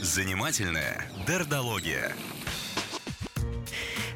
Занимательная 0.00 1.04
дердология. 1.26 2.12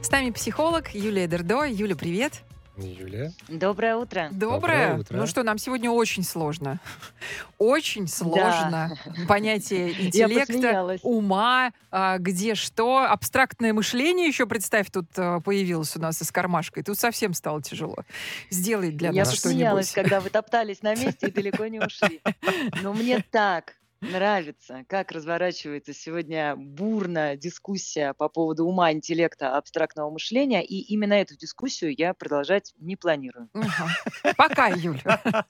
С 0.01 0.11
нами 0.11 0.31
психолог 0.31 0.95
Юлия 0.95 1.27
Дердо. 1.27 1.65
Юля, 1.65 1.97
привет. 1.97 2.43
Юлия. 2.77 3.32
Доброе 3.48 3.96
утро. 3.96 4.29
Доброе. 4.32 4.88
Доброе 4.88 5.00
утро. 5.00 5.16
Ну 5.19 5.27
что, 5.27 5.43
нам 5.43 5.59
сегодня 5.59 5.90
очень 5.90 6.22
сложно. 6.24 6.80
Очень 7.59 8.09
сложно. 8.09 8.96
Понятие 9.29 9.91
Я 9.98 10.06
интеллекта, 10.06 10.52
посмеялась. 10.52 11.00
ума, 11.05 11.73
а, 11.91 12.19
где 12.19 12.55
что. 12.55 13.05
Абстрактное 13.05 13.73
мышление 13.73 14.27
еще, 14.27 14.46
представь, 14.46 14.91
тут 14.91 15.06
а, 15.16 15.41
появилось 15.41 15.95
у 15.96 16.00
нас 16.00 16.20
из 16.23 16.32
кармашка. 16.32 16.80
И 16.80 16.82
тут 16.82 16.98
совсем 16.98 17.34
стало 17.34 17.62
тяжело. 17.62 17.98
Сделай 18.50 18.91
для 18.91 19.11
Я 19.11 19.25
нас 19.25 19.30
посмеялась, 19.30 19.91
что-нибудь. 19.91 20.11
когда 20.11 20.20
вы 20.20 20.30
топтались 20.30 20.82
на 20.82 20.95
месте 20.96 21.29
и 21.29 21.30
далеко 21.30 21.66
не 21.66 21.79
ушли. 21.79 22.20
Но 22.82 22.93
мне 22.95 23.25
так 23.30 23.75
нравится, 24.02 24.84
как 24.88 25.12
разворачивается 25.12 25.95
сегодня 25.95 26.55
бурная 26.56 27.37
дискуссия 27.37 28.15
по 28.15 28.28
поводу 28.28 28.66
ума, 28.66 28.92
интеллекта, 28.92 29.56
абстрактного 29.56 30.11
мышления. 30.11 30.62
И 30.65 30.80
именно 30.80 31.15
эту 31.15 31.37
дискуссию 31.37 31.95
я 31.97 32.12
продолжать 32.15 32.75
не 32.78 32.97
планирую. 32.97 33.48
Пока, 34.37 34.69
Юля. 34.69 35.47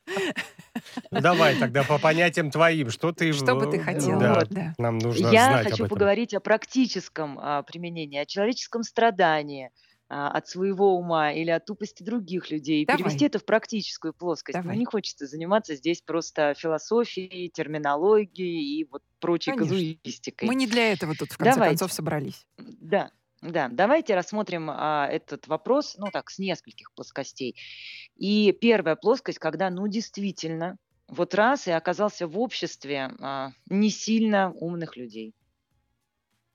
Ну, 1.10 1.20
давай 1.20 1.56
тогда 1.58 1.82
по 1.84 1.98
понятиям 1.98 2.50
твоим. 2.50 2.90
Что 2.90 3.12
ты... 3.12 3.32
Что 3.32 3.54
бы 3.54 3.70
ты 3.70 3.78
хотела? 3.78 4.20
Да, 4.20 4.34
Вот. 4.34 4.48
Да. 4.50 4.74
нам 4.78 4.98
нужно 4.98 5.28
Я 5.28 5.46
знать 5.46 5.64
хочу 5.64 5.74
об 5.84 5.86
этом. 5.86 5.88
поговорить 5.88 6.34
о 6.34 6.40
практическом 6.40 7.38
а, 7.40 7.62
применении, 7.62 8.18
о 8.18 8.26
человеческом 8.26 8.82
страдании 8.82 9.70
от 10.12 10.48
своего 10.48 10.96
ума 10.96 11.32
или 11.32 11.50
от 11.50 11.64
тупости 11.64 12.02
других 12.02 12.50
людей, 12.50 12.82
и 12.82 12.86
Давай. 12.86 12.98
перевести 12.98 13.24
это 13.24 13.38
в 13.38 13.44
практическую 13.44 14.12
плоскость. 14.12 14.58
Давай. 14.58 14.74
Но 14.74 14.80
не 14.80 14.84
хочется 14.84 15.26
заниматься 15.26 15.74
здесь 15.74 16.02
просто 16.02 16.54
философией, 16.56 17.48
терминологией 17.48 18.80
и 18.80 18.84
вот 18.90 19.02
прочей 19.20 19.52
Конечно. 19.52 19.70
казуистикой. 19.70 20.48
Мы 20.48 20.54
не 20.54 20.66
для 20.66 20.92
этого 20.92 21.14
тут, 21.14 21.32
в 21.32 21.38
конце 21.38 21.54
Давайте. 21.54 21.78
концов, 21.78 21.92
собрались. 21.92 22.46
Да, 22.58 23.10
да. 23.40 23.68
Давайте 23.68 24.14
рассмотрим 24.14 24.68
а, 24.70 25.08
этот 25.10 25.46
вопрос, 25.48 25.96
ну 25.98 26.08
так, 26.12 26.30
с 26.30 26.38
нескольких 26.38 26.92
плоскостей. 26.92 27.56
И 28.16 28.52
первая 28.52 28.96
плоскость, 28.96 29.38
когда, 29.38 29.70
ну, 29.70 29.88
действительно, 29.88 30.76
вот 31.08 31.34
раз 31.34 31.66
и 31.66 31.70
оказался 31.70 32.26
в 32.26 32.38
обществе 32.38 33.10
а, 33.20 33.52
не 33.68 33.90
сильно 33.90 34.52
умных 34.52 34.96
людей. 34.96 35.34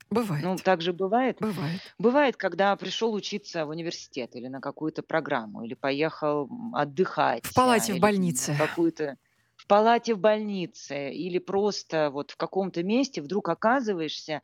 Бывает. 0.09 0.43
Ну, 0.43 0.55
так 0.55 0.81
же 0.81 0.93
бывает. 0.93 1.37
Бывает. 1.39 1.81
Бывает, 1.97 2.37
когда 2.37 2.75
пришел 2.75 3.13
учиться 3.13 3.65
в 3.65 3.69
университет 3.69 4.35
или 4.35 4.47
на 4.47 4.61
какую-то 4.61 5.03
программу, 5.03 5.63
или 5.63 5.73
поехал 5.73 6.49
отдыхать. 6.73 7.45
В 7.45 7.53
палате 7.53 7.93
а, 7.93 7.95
в 7.97 7.99
больнице. 7.99 8.55
Какую-то 8.57 9.17
в 9.57 9.65
палате 9.65 10.13
в 10.13 10.19
больнице, 10.19 11.11
или 11.11 11.39
просто 11.39 12.09
вот 12.11 12.31
в 12.31 12.37
каком-то 12.37 12.83
месте 12.83 13.21
вдруг 13.21 13.49
оказываешься 13.49 14.41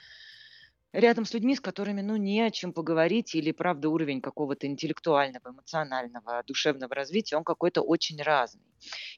рядом 0.92 1.26
с 1.26 1.34
людьми, 1.34 1.56
с 1.56 1.62
которыми, 1.62 2.02
ну, 2.02 2.16
не 2.16 2.42
о 2.42 2.52
чем 2.52 2.74
поговорить, 2.74 3.36
или, 3.36 3.52
правда, 3.52 3.90
уровень 3.90 4.22
какого-то 4.22 4.68
интеллектуального, 4.68 5.50
эмоционального, 5.50 6.44
душевного 6.46 6.94
развития, 6.94 7.38
он 7.38 7.44
какой-то 7.44 7.82
очень 7.82 8.22
разный. 8.22 8.62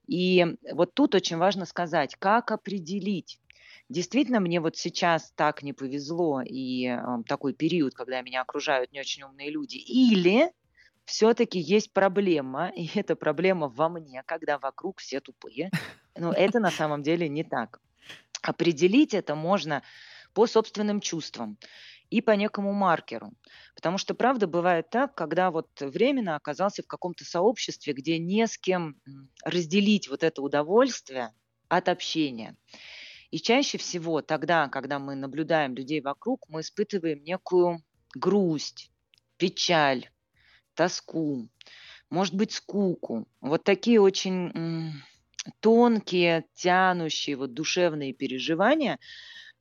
И 0.07 0.45
вот 0.71 0.93
тут 0.93 1.16
очень 1.16 1.38
важно 1.38 1.66
сказать, 1.66 2.16
как 2.17 2.51
определить, 2.51 3.39
Действительно, 3.89 4.39
мне 4.39 4.59
вот 4.59 4.75
сейчас 4.78 5.31
так 5.36 5.61
не 5.61 5.73
повезло, 5.73 6.41
и 6.41 6.88
э, 6.88 6.97
такой 7.28 7.53
период, 7.53 7.94
когда 7.94 8.22
меня 8.22 8.41
окружают 8.41 8.91
не 8.91 9.00
очень 9.00 9.23
умные 9.23 9.52
люди. 9.52 9.78
Или 9.78 10.52
все-таки 11.05 11.59
есть 11.59 11.94
проблема, 11.94 12.69
и 12.75 12.89
эта 12.95 13.16
проблема 13.16 13.67
во 13.67 13.89
мне, 13.89 14.23
когда 14.25 14.58
вокруг 14.58 15.00
все 15.00 15.19
тупые. 15.19 15.69
Но 16.17 16.31
это 16.33 16.59
на 16.59 16.72
самом 16.72 17.03
деле 17.03 17.30
не 17.30 17.44
так. 17.44 17.80
Определить 18.41 19.13
это 19.13 19.36
можно 19.36 19.83
по 20.33 20.47
собственным 20.47 21.00
чувствам 21.00 21.58
и 22.09 22.22
по 22.22 22.31
некому 22.31 22.73
маркеру. 22.73 23.33
Потому 23.75 23.97
что, 23.97 24.13
правда, 24.13 24.47
бывает 24.47 24.90
так, 24.90 25.16
когда 25.16 25.52
вот 25.52 25.67
временно 25.79 26.35
оказался 26.35 26.84
в 26.84 26.88
каком-то 26.88 27.23
сообществе, 27.23 27.94
где 27.94 28.19
не 28.19 28.47
с 28.47 28.57
кем 28.57 28.96
разделить 29.44 30.07
вот 30.07 30.23
это 30.23 30.41
удовольствие 30.41 31.34
от 31.67 31.90
общения. 31.90 32.56
И 33.35 33.40
чаще 33.41 33.78
всего 33.78 34.22
тогда, 34.22 34.69
когда 34.69 34.97
мы 34.97 35.13
наблюдаем 35.13 35.75
людей 35.75 36.00
вокруг, 36.00 36.46
мы 36.47 36.62
испытываем 36.62 37.22
некую 37.22 37.84
грусть, 38.13 38.90
печаль, 39.35 40.09
тоску, 40.73 41.50
может 42.09 42.34
быть, 42.34 42.53
скуку. 42.53 43.28
Вот 43.41 43.66
такие 43.66 44.00
очень 44.00 44.94
тонкие, 45.59 46.46
тянущие 46.53 47.35
вот 47.35 47.53
душевные 47.53 48.13
переживания 48.13 49.00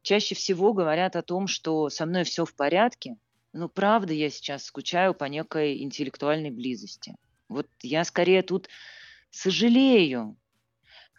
чаще 0.02 0.36
всего 0.36 0.72
говорят 0.72 1.16
о 1.16 1.22
том, 1.22 1.48
что 1.48 1.88
со 1.90 2.06
мной 2.06 2.22
все 2.22 2.44
в 2.44 2.54
порядке, 2.54 3.16
но 3.52 3.68
правда 3.68 4.12
я 4.12 4.30
сейчас 4.30 4.66
скучаю 4.66 5.14
по 5.14 5.24
некой 5.24 5.82
интеллектуальной 5.82 6.52
близости. 6.52 7.16
Вот 7.48 7.66
я 7.82 8.04
скорее 8.04 8.42
тут 8.42 8.68
сожалею, 9.30 10.36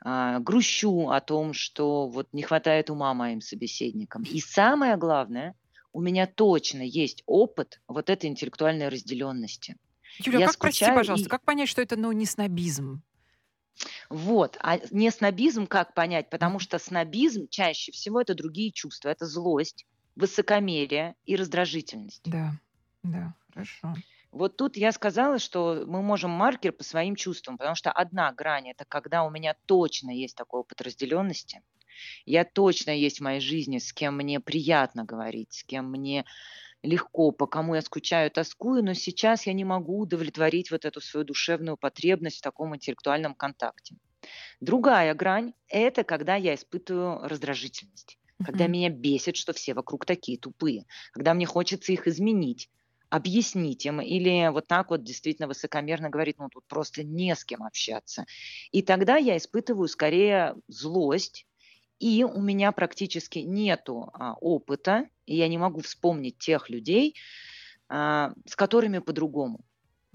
а, 0.08 0.40
грущу 0.40 1.10
о 1.10 1.20
том, 1.20 1.54
что 1.54 2.08
вот 2.08 2.28
не 2.32 2.44
хватает 2.44 2.92
ума 2.92 3.14
моим 3.16 3.42
собеседникам. 3.42 4.22
И 4.22 4.40
самое 4.40 4.98
главное, 4.98 5.56
у 5.94 6.00
меня 6.00 6.28
точно 6.28 6.84
есть 6.84 7.24
опыт 7.26 7.82
вот 7.88 8.12
этой 8.12 8.28
интеллектуальной 8.28 8.90
разделенности. 8.90 9.78
Юля, 10.20 10.40
Я 10.40 10.46
как, 10.46 10.60
прости, 10.60 10.86
пожалуйста, 10.86 11.26
и- 11.28 11.30
как 11.30 11.42
понять, 11.44 11.70
что 11.70 11.82
это, 11.82 11.96
ну, 11.96 12.12
не 12.12 12.26
снобизм? 12.28 13.02
Вот. 14.10 14.58
А 14.62 14.78
не 14.92 15.10
снобизм 15.10 15.66
как 15.66 15.96
понять? 15.96 16.30
Потому 16.30 16.60
что 16.60 16.78
снобизм 16.78 17.48
чаще 17.50 17.92
всего 17.92 18.22
это 18.22 18.36
другие 18.36 18.72
чувства. 18.72 19.10
Это 19.10 19.26
злость, 19.26 19.86
высокомерие 20.16 21.16
и 21.26 21.36
раздражительность. 21.36 22.22
Да, 22.26 22.54
да, 23.04 23.34
хорошо. 23.52 23.96
Вот 24.36 24.58
тут 24.58 24.76
я 24.76 24.92
сказала, 24.92 25.40
что 25.40 25.86
мы 25.88 26.02
можем 26.02 26.30
маркер 26.30 26.74
по 26.74 26.84
своим 26.84 27.16
чувствам, 27.16 27.58
потому 27.58 27.74
что 27.76 27.90
одна 27.90 28.34
грань– 28.34 28.70
это 28.70 28.84
когда 28.84 29.24
у 29.24 29.30
меня 29.30 29.56
точно 29.66 30.10
есть 30.10 30.36
такой 30.36 30.60
опыт 30.60 30.82
разделенности, 30.82 31.62
я 32.26 32.44
точно 32.44 32.92
есть 32.92 33.20
в 33.20 33.24
моей 33.24 33.40
жизни, 33.40 33.78
с 33.78 33.94
кем 33.94 34.18
мне 34.18 34.42
приятно 34.42 35.06
говорить, 35.06 35.54
с 35.54 35.64
кем 35.64 35.90
мне 35.90 36.26
легко, 36.84 37.32
по 37.32 37.48
кому 37.48 37.76
я 37.76 37.82
скучаю, 37.82 38.30
тоскую, 38.30 38.84
но 38.84 38.94
сейчас 38.94 39.48
я 39.48 39.54
не 39.54 39.64
могу 39.64 40.02
удовлетворить 40.02 40.70
вот 40.70 40.84
эту 40.84 41.00
свою 41.00 41.26
душевную 41.26 41.78
потребность 41.78 42.40
в 42.40 42.42
таком 42.42 42.76
интеллектуальном 42.76 43.36
контакте. 43.36 43.96
Другая 44.60 45.14
грань– 45.14 45.54
это 45.70 46.04
когда 46.04 46.36
я 46.36 46.56
испытываю 46.56 47.26
раздражительность, 47.26 48.20
когда 48.44 48.68
меня 48.68 48.90
бесит, 48.90 49.38
что 49.38 49.54
все 49.54 49.74
вокруг 49.74 50.06
такие 50.06 50.38
тупые, 50.38 50.84
когда 51.14 51.34
мне 51.34 51.46
хочется 51.46 51.94
их 51.94 52.06
изменить, 52.06 52.70
объяснить 53.10 53.86
им 53.86 54.02
или 54.02 54.50
вот 54.52 54.68
так 54.68 54.90
вот 54.90 55.04
действительно 55.04 55.48
высокомерно 55.48 56.10
говорить, 56.10 56.38
ну 56.38 56.50
тут 56.50 56.66
просто 56.68 57.04
не 57.04 57.36
с 57.36 57.46
кем 57.46 57.64
общаться. 57.64 58.26
И 58.72 58.82
тогда 58.82 59.18
я 59.18 59.38
испытываю 59.38 59.88
скорее 59.88 60.56
злость, 60.68 61.46
и 62.00 62.24
у 62.24 62.42
меня 62.42 62.72
практически 62.72 63.40
нету 63.40 64.10
а, 64.14 64.34
опыта, 64.34 65.08
и 65.26 65.36
я 65.36 65.48
не 65.48 65.58
могу 65.58 65.82
вспомнить 65.82 66.38
тех 66.38 66.70
людей, 66.70 67.16
а, 67.88 68.34
с 68.46 68.56
которыми 68.56 69.00
по-другому. 69.00 69.62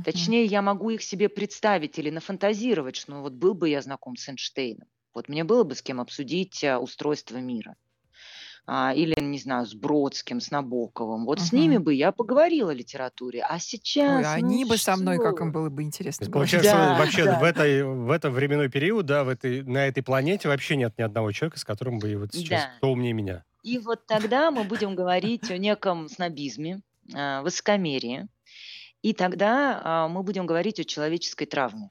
Точнее, 0.05 0.45
я 0.45 0.62
могу 0.62 0.91
их 0.91 1.03
себе 1.03 1.28
представить 1.28 1.99
или 1.99 2.11
нафантазировать, 2.11 2.97
что 2.97 3.12
ну, 3.12 3.22
вот 3.22 3.34
был 3.34 3.55
бы 3.55 3.69
я 3.69 3.83
знаком 3.83 4.17
с 4.17 4.28
Эйнштейном, 4.28 4.89
вот 5.15 5.28
мне 5.28 5.45
было 5.45 5.65
бы 5.65 5.75
с 5.75 5.83
кем 5.83 6.01
обсудить 6.01 6.62
а, 6.65 6.78
устройство 6.78 7.37
мира. 7.39 7.77
А, 8.73 8.95
или, 8.95 9.21
не 9.21 9.41
знаю, 9.41 9.67
с 9.67 9.75
Бродским, 9.75 10.41
с 10.41 10.53
Набоковым. 10.53 11.25
Вот 11.27 11.41
с 11.41 11.51
Мгм. 11.51 11.61
ними 11.61 11.77
бы 11.79 11.93
я 11.93 12.13
поговорила 12.13 12.71
о 12.71 12.73
литературе. 12.73 13.43
А 13.43 13.59
сейчас... 13.59 14.19
Ой, 14.19 14.25
а 14.25 14.35
они 14.35 14.63
ну 14.63 14.71
бы 14.71 14.77
со 14.77 14.95
мной, 14.95 15.19
как 15.19 15.39
что 15.39 15.45
им 15.47 15.51
было 15.51 15.71
бы 15.71 15.83
интересно. 15.83 16.27
говорить. 16.29 16.53
Получается, 16.53 16.71
Да, 16.71 16.97
вообще 16.97 17.25
да. 17.25 17.41
в, 17.41 17.43
этой, 17.43 17.83
в 17.83 18.09
этот 18.13 18.33
временной 18.33 18.69
период, 18.69 19.07
да, 19.07 19.25
в 19.25 19.29
этой, 19.29 19.65
на 19.65 19.89
этой 19.89 20.05
планете 20.05 20.47
вообще 20.47 20.77
нет 20.77 20.97
ни 20.99 21.03
одного 21.03 21.33
человека, 21.33 21.59
с 21.59 21.65
которым 21.65 21.99
бы 21.99 22.13
и 22.13 22.15
вот 22.15 22.33
сейчас 22.33 22.63
Да. 22.63 22.71
кто 22.77 22.93
умнее 22.93 23.13
меня. 23.13 23.43
И 23.65 23.78
вот 23.78 24.07
тогда 24.07 24.53
мы 24.53 24.63
будем 24.63 24.95
говорить 24.95 25.51
о 25.51 25.59
неком 25.59 26.09
снобизме, 26.09 26.81
а, 27.13 27.43
высокомерии. 27.43 28.28
И 29.03 29.15
тогда 29.15 29.81
а, 29.83 30.07
мы 30.09 30.23
будем 30.23 30.47
говорить 30.47 30.78
о 30.78 30.84
человеческой 30.84 31.47
травме. 31.47 31.91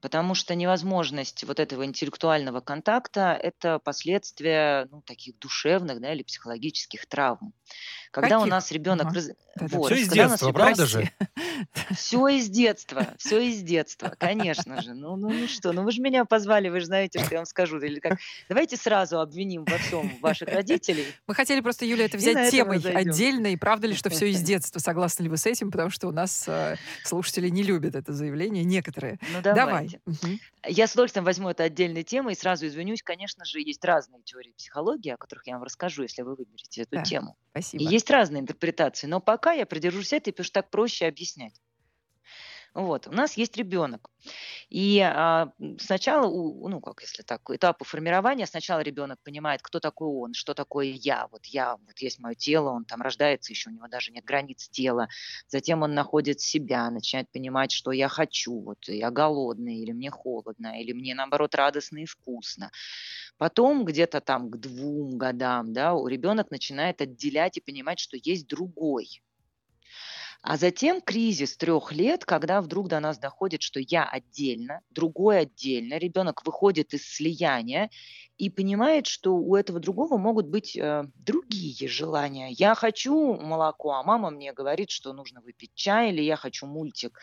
Потому 0.00 0.34
что 0.34 0.54
невозможность 0.54 1.44
вот 1.44 1.58
этого 1.58 1.84
интеллектуального 1.84 2.60
контакта– 2.60 3.38
это 3.42 3.78
последствия 3.78 4.86
ну, 4.90 5.02
таких 5.02 5.38
душевных 5.38 6.00
да, 6.00 6.12
или 6.12 6.22
психологических 6.22 7.06
травм. 7.06 7.54
Когда 8.10 8.38
у 8.38 8.42
Каких? 8.42 8.50
нас 8.50 8.70
ребенок... 8.72 9.06
Ага. 9.06 9.14
раз- 9.14 9.30
вот, 9.60 9.92
Все 9.92 10.02
из 10.02 10.08
когда 10.08 10.26
у 10.26 10.28
нас 10.28 10.40
детства, 10.40 10.52
правда 10.52 10.86
же? 10.86 11.10
Все 11.94 12.28
из 12.28 12.48
детства, 12.48 13.14
все 13.18 13.40
из 13.40 13.62
детства, 13.62 14.14
конечно 14.18 14.82
же. 14.82 14.94
Ну, 14.94 15.16
ну, 15.16 15.30
ну 15.30 15.48
что, 15.48 15.72
ну 15.72 15.82
вы 15.82 15.92
же 15.92 16.00
меня 16.00 16.24
позвали, 16.24 16.68
вы 16.68 16.80
же 16.80 16.86
знаете, 16.86 17.18
что 17.18 17.32
я 17.32 17.38
вам 17.38 17.46
скажу. 17.46 17.78
Или 17.78 18.00
как? 18.00 18.18
Давайте 18.48 18.76
сразу 18.76 19.20
обвиним 19.20 19.64
во 19.64 19.78
всем 19.78 20.10
ваших 20.20 20.48
родителей. 20.48 21.06
Мы 21.26 21.34
хотели 21.34 21.60
просто, 21.60 21.84
Юля, 21.84 22.06
это 22.06 22.16
взять 22.16 22.50
темой 22.50 22.78
отдельно. 22.78 23.48
И 23.48 23.56
правда 23.56 23.86
ли, 23.86 23.94
что 23.94 24.10
все 24.10 24.30
из 24.30 24.40
детства? 24.42 24.78
Согласны 24.78 25.24
ли 25.24 25.28
вы 25.28 25.36
с 25.36 25.46
этим? 25.46 25.70
Потому 25.70 25.90
что 25.90 26.08
у 26.08 26.12
нас 26.12 26.44
э, 26.46 26.76
слушатели 27.04 27.48
не 27.48 27.62
любят 27.62 27.94
это 27.94 28.12
заявление, 28.12 28.64
некоторые. 28.64 29.18
Ну 29.32 29.42
Давай. 29.42 29.56
давайте. 29.56 30.00
Знаете, 30.06 30.40
я 30.68 30.86
с 30.86 30.92
удовольствием 30.92 31.24
возьму 31.24 31.48
это 31.50 31.64
отдельной 31.64 32.02
темой 32.04 32.32
и 32.34 32.36
сразу 32.36 32.66
извинюсь. 32.66 33.02
Конечно 33.02 33.44
же, 33.44 33.60
есть 33.60 33.84
разные 33.84 34.22
теории 34.22 34.52
психологии, 34.52 35.10
о 35.10 35.16
которых 35.16 35.46
я 35.46 35.54
вам 35.54 35.62
расскажу, 35.64 36.02
если 36.02 36.22
вы 36.22 36.34
выберете 36.36 36.82
эту 36.82 36.96
Да, 36.96 36.98
тему. 36.98 37.36
спасибо. 37.50 37.78
И 37.78 37.84
есть 37.84 38.10
разные 38.10 38.40
интерпретации, 38.40 39.06
но 39.06 39.20
пока 39.20 39.52
я 39.52 39.66
придержусь 39.66 40.12
этой, 40.12 40.32
потому 40.32 40.44
что 40.44 40.54
так 40.54 40.70
проще 40.70 41.06
объяснять. 41.06 41.60
Вот, 42.76 43.06
у 43.06 43.10
нас 43.10 43.38
есть 43.38 43.56
ребенок. 43.56 44.10
И 44.68 45.00
а, 45.00 45.50
сначала, 45.80 46.26
у, 46.26 46.68
ну, 46.68 46.82
как 46.82 47.00
если 47.00 47.22
так, 47.22 47.40
этапы 47.48 47.86
формирования, 47.86 48.46
сначала 48.46 48.80
ребенок 48.80 49.18
понимает, 49.24 49.62
кто 49.62 49.80
такой 49.80 50.08
он, 50.08 50.34
что 50.34 50.52
такое 50.52 50.88
я. 50.88 51.26
Вот 51.32 51.46
я, 51.46 51.76
вот 51.76 51.98
есть 52.00 52.18
мое 52.18 52.34
тело, 52.34 52.68
он 52.72 52.84
там 52.84 53.00
рождается, 53.00 53.50
еще 53.54 53.70
у 53.70 53.72
него 53.72 53.88
даже 53.88 54.12
нет 54.12 54.26
границ 54.26 54.68
тела. 54.68 55.08
Затем 55.48 55.80
он 55.84 55.94
находит 55.94 56.42
себя, 56.42 56.90
начинает 56.90 57.30
понимать, 57.32 57.72
что 57.72 57.92
я 57.92 58.08
хочу, 58.08 58.60
вот 58.60 58.86
я 58.88 59.10
голодный, 59.10 59.76
или 59.76 59.92
мне 59.92 60.10
холодно, 60.10 60.78
или 60.78 60.92
мне, 60.92 61.14
наоборот, 61.14 61.54
радостно 61.54 62.02
и 62.02 62.04
вкусно. 62.04 62.70
Потом 63.38 63.86
где-то 63.86 64.20
там 64.20 64.50
к 64.50 64.58
двум 64.58 65.16
годам, 65.16 65.72
да, 65.72 65.94
у 65.94 66.08
ребенок 66.08 66.50
начинает 66.50 67.00
отделять 67.00 67.56
и 67.56 67.62
понимать, 67.62 68.00
что 68.00 68.18
есть 68.22 68.46
другой, 68.46 69.22
а 70.48 70.56
затем 70.56 71.00
кризис 71.00 71.56
трех 71.56 71.90
лет, 71.90 72.24
когда 72.24 72.60
вдруг 72.60 72.86
до 72.86 73.00
нас 73.00 73.18
доходит, 73.18 73.62
что 73.62 73.80
я 73.80 74.04
отдельно, 74.04 74.80
другой 74.90 75.40
отдельно, 75.40 75.98
ребенок 75.98 76.46
выходит 76.46 76.94
из 76.94 77.04
слияния 77.04 77.90
и 78.38 78.48
понимает, 78.48 79.08
что 79.08 79.34
у 79.34 79.56
этого 79.56 79.80
другого 79.80 80.18
могут 80.18 80.46
быть 80.46 80.76
э, 80.76 81.02
другие 81.16 81.88
желания. 81.88 82.50
Я 82.52 82.76
хочу 82.76 83.34
молоко, 83.34 83.94
а 83.94 84.04
мама 84.04 84.30
мне 84.30 84.52
говорит, 84.52 84.90
что 84.90 85.12
нужно 85.12 85.40
выпить 85.40 85.74
чай, 85.74 86.12
или 86.12 86.22
я 86.22 86.36
хочу 86.36 86.66
мультик. 86.66 87.18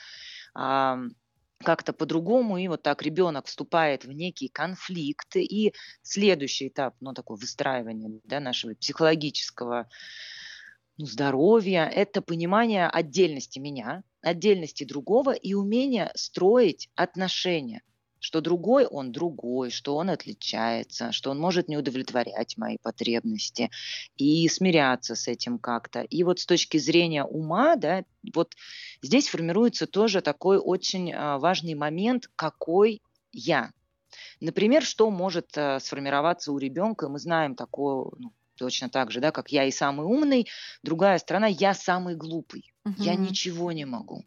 А, 0.54 1.00
как-то 1.64 1.94
по-другому, 1.94 2.58
и 2.58 2.68
вот 2.68 2.84
так 2.84 3.02
ребенок 3.04 3.46
вступает 3.46 4.04
в 4.04 4.12
некий 4.12 4.50
конфликт, 4.50 5.38
и 5.38 5.74
следующий 6.02 6.68
этап, 6.68 6.96
ну, 7.00 7.14
такое 7.14 7.38
выстраивание 7.38 8.20
да, 8.26 8.42
нашего 8.42 8.76
психологического 8.76 9.88
ну, 10.98 11.06
здоровья, 11.06 11.86
это 11.86 12.22
понимание 12.22 12.88
отдельности 12.88 13.60
меня, 13.60 14.04
отдельности 14.22 14.84
другого 14.84 15.32
и 15.32 15.54
умение 15.54 16.12
строить 16.14 16.90
отношения, 16.96 17.82
что 18.20 18.42
другой 18.42 18.86
он 18.86 19.12
другой, 19.12 19.72
что 19.72 19.96
он 19.96 20.12
отличается, 20.12 21.12
что 21.12 21.32
он 21.32 21.40
может 21.40 21.68
не 21.68 21.78
удовлетворять 21.78 22.58
мои 22.58 22.78
потребности 22.82 23.72
и 24.18 24.48
смиряться 24.48 25.16
с 25.16 25.28
этим 25.28 25.58
как-то. 25.58 26.02
И 26.02 26.24
вот 26.24 26.40
с 26.40 26.46
точки 26.46 26.78
зрения 26.78 27.24
ума, 27.24 27.76
да, 27.76 28.04
вот 28.34 28.54
здесь 29.02 29.30
формируется 29.30 29.88
тоже 29.88 30.22
такой 30.22 30.58
очень 30.58 31.12
а, 31.12 31.40
важный 31.40 31.74
момент, 31.74 32.30
какой 32.36 33.02
я. 33.32 33.72
Например, 34.40 34.84
что 34.84 35.10
может 35.10 35.58
а, 35.58 35.80
сформироваться 35.80 36.52
у 36.52 36.60
ребенка, 36.60 37.10
мы 37.10 37.18
знаем 37.18 37.56
такое, 37.56 38.12
ну, 38.20 38.32
точно 38.56 38.90
так 38.90 39.12
же, 39.12 39.20
да, 39.20 39.32
как 39.32 39.50
я 39.50 39.66
и 39.66 39.72
самый 39.72 40.06
умный, 40.06 40.48
другая 40.84 41.18
сторона, 41.18 41.48
я 41.48 41.74
самый 41.74 42.16
глупый, 42.16 42.74
угу. 42.86 42.96
я 42.98 43.16
ничего 43.16 43.72
не 43.72 43.86
могу. 43.86 44.24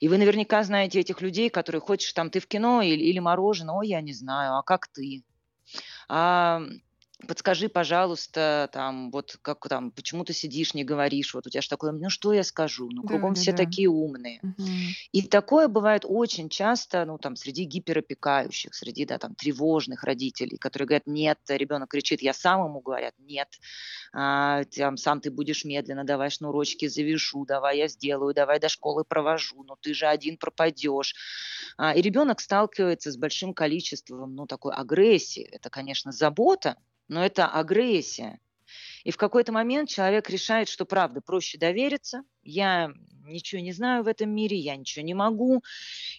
И 0.00 0.08
вы 0.08 0.18
наверняка 0.18 0.62
знаете 0.62 1.00
этих 1.00 1.20
людей, 1.22 1.48
которые 1.48 1.80
хочешь 1.80 2.12
там 2.12 2.30
ты 2.30 2.40
в 2.40 2.46
кино 2.46 2.82
или, 2.82 3.02
или 3.02 3.18
мороженое, 3.18 3.76
ой, 3.76 3.88
я 3.88 4.00
не 4.00 4.12
знаю, 4.12 4.56
а 4.56 4.62
как 4.62 4.88
ты? 4.88 5.24
А, 6.08 6.62
подскажи, 7.26 7.68
пожалуйста, 7.68 8.68
там, 8.72 9.10
вот 9.10 9.38
как 9.40 9.66
там, 9.68 9.90
почему 9.90 10.24
ты 10.24 10.32
сидишь, 10.32 10.74
не 10.74 10.84
говоришь, 10.84 11.34
вот 11.34 11.46
у 11.46 11.50
тебя 11.50 11.62
же 11.62 11.68
такое, 11.68 11.92
ну 11.92 12.10
что 12.10 12.32
я 12.32 12.44
скажу, 12.44 12.88
ну 12.90 13.02
кругом 13.02 13.34
да, 13.34 13.40
все 13.40 13.52
да. 13.52 13.58
такие 13.58 13.88
умные. 13.88 14.40
Угу. 14.42 14.68
И 15.12 15.22
такое 15.22 15.68
бывает 15.68 16.04
очень 16.04 16.48
часто, 16.48 17.04
ну 17.04 17.18
там, 17.18 17.36
среди 17.36 17.64
гиперопекающих, 17.64 18.74
среди, 18.74 19.06
да, 19.06 19.18
там, 19.18 19.34
тревожных 19.34 20.04
родителей, 20.04 20.58
которые 20.58 20.86
говорят, 20.86 21.06
нет, 21.06 21.38
ребенок 21.48 21.90
кричит, 21.90 22.20
я 22.20 22.34
сам 22.34 22.66
ему 22.66 22.80
говорят, 22.80 23.14
нет, 23.18 23.48
а, 24.12 24.64
там, 24.64 24.96
сам 24.96 25.20
ты 25.20 25.30
будешь 25.30 25.64
медленно, 25.64 26.04
давай 26.04 26.30
шнурочки 26.30 26.86
завяжу, 26.86 27.44
давай 27.46 27.78
я 27.78 27.88
сделаю, 27.88 28.34
давай 28.34 28.60
до 28.60 28.68
школы 28.68 29.04
провожу, 29.04 29.64
но 29.64 29.76
ты 29.80 29.94
же 29.94 30.06
один 30.06 30.36
пропадешь. 30.36 31.14
А, 31.78 31.94
и 31.94 32.02
ребенок 32.02 32.40
сталкивается 32.40 33.10
с 33.10 33.16
большим 33.16 33.54
количеством, 33.54 34.34
ну, 34.34 34.46
такой 34.46 34.74
агрессии, 34.74 35.42
это, 35.42 35.70
конечно, 35.70 36.12
забота, 36.12 36.76
но 37.08 37.24
это 37.24 37.46
агрессия. 37.46 38.40
И 39.04 39.12
в 39.12 39.16
какой-то 39.16 39.52
момент 39.52 39.88
человек 39.88 40.28
решает, 40.30 40.68
что 40.68 40.84
правда, 40.84 41.20
проще 41.20 41.58
довериться, 41.58 42.22
я 42.42 42.92
ничего 43.22 43.60
не 43.60 43.72
знаю 43.72 44.02
в 44.02 44.08
этом 44.08 44.30
мире, 44.30 44.56
я 44.56 44.76
ничего 44.76 45.04
не 45.04 45.14
могу. 45.14 45.62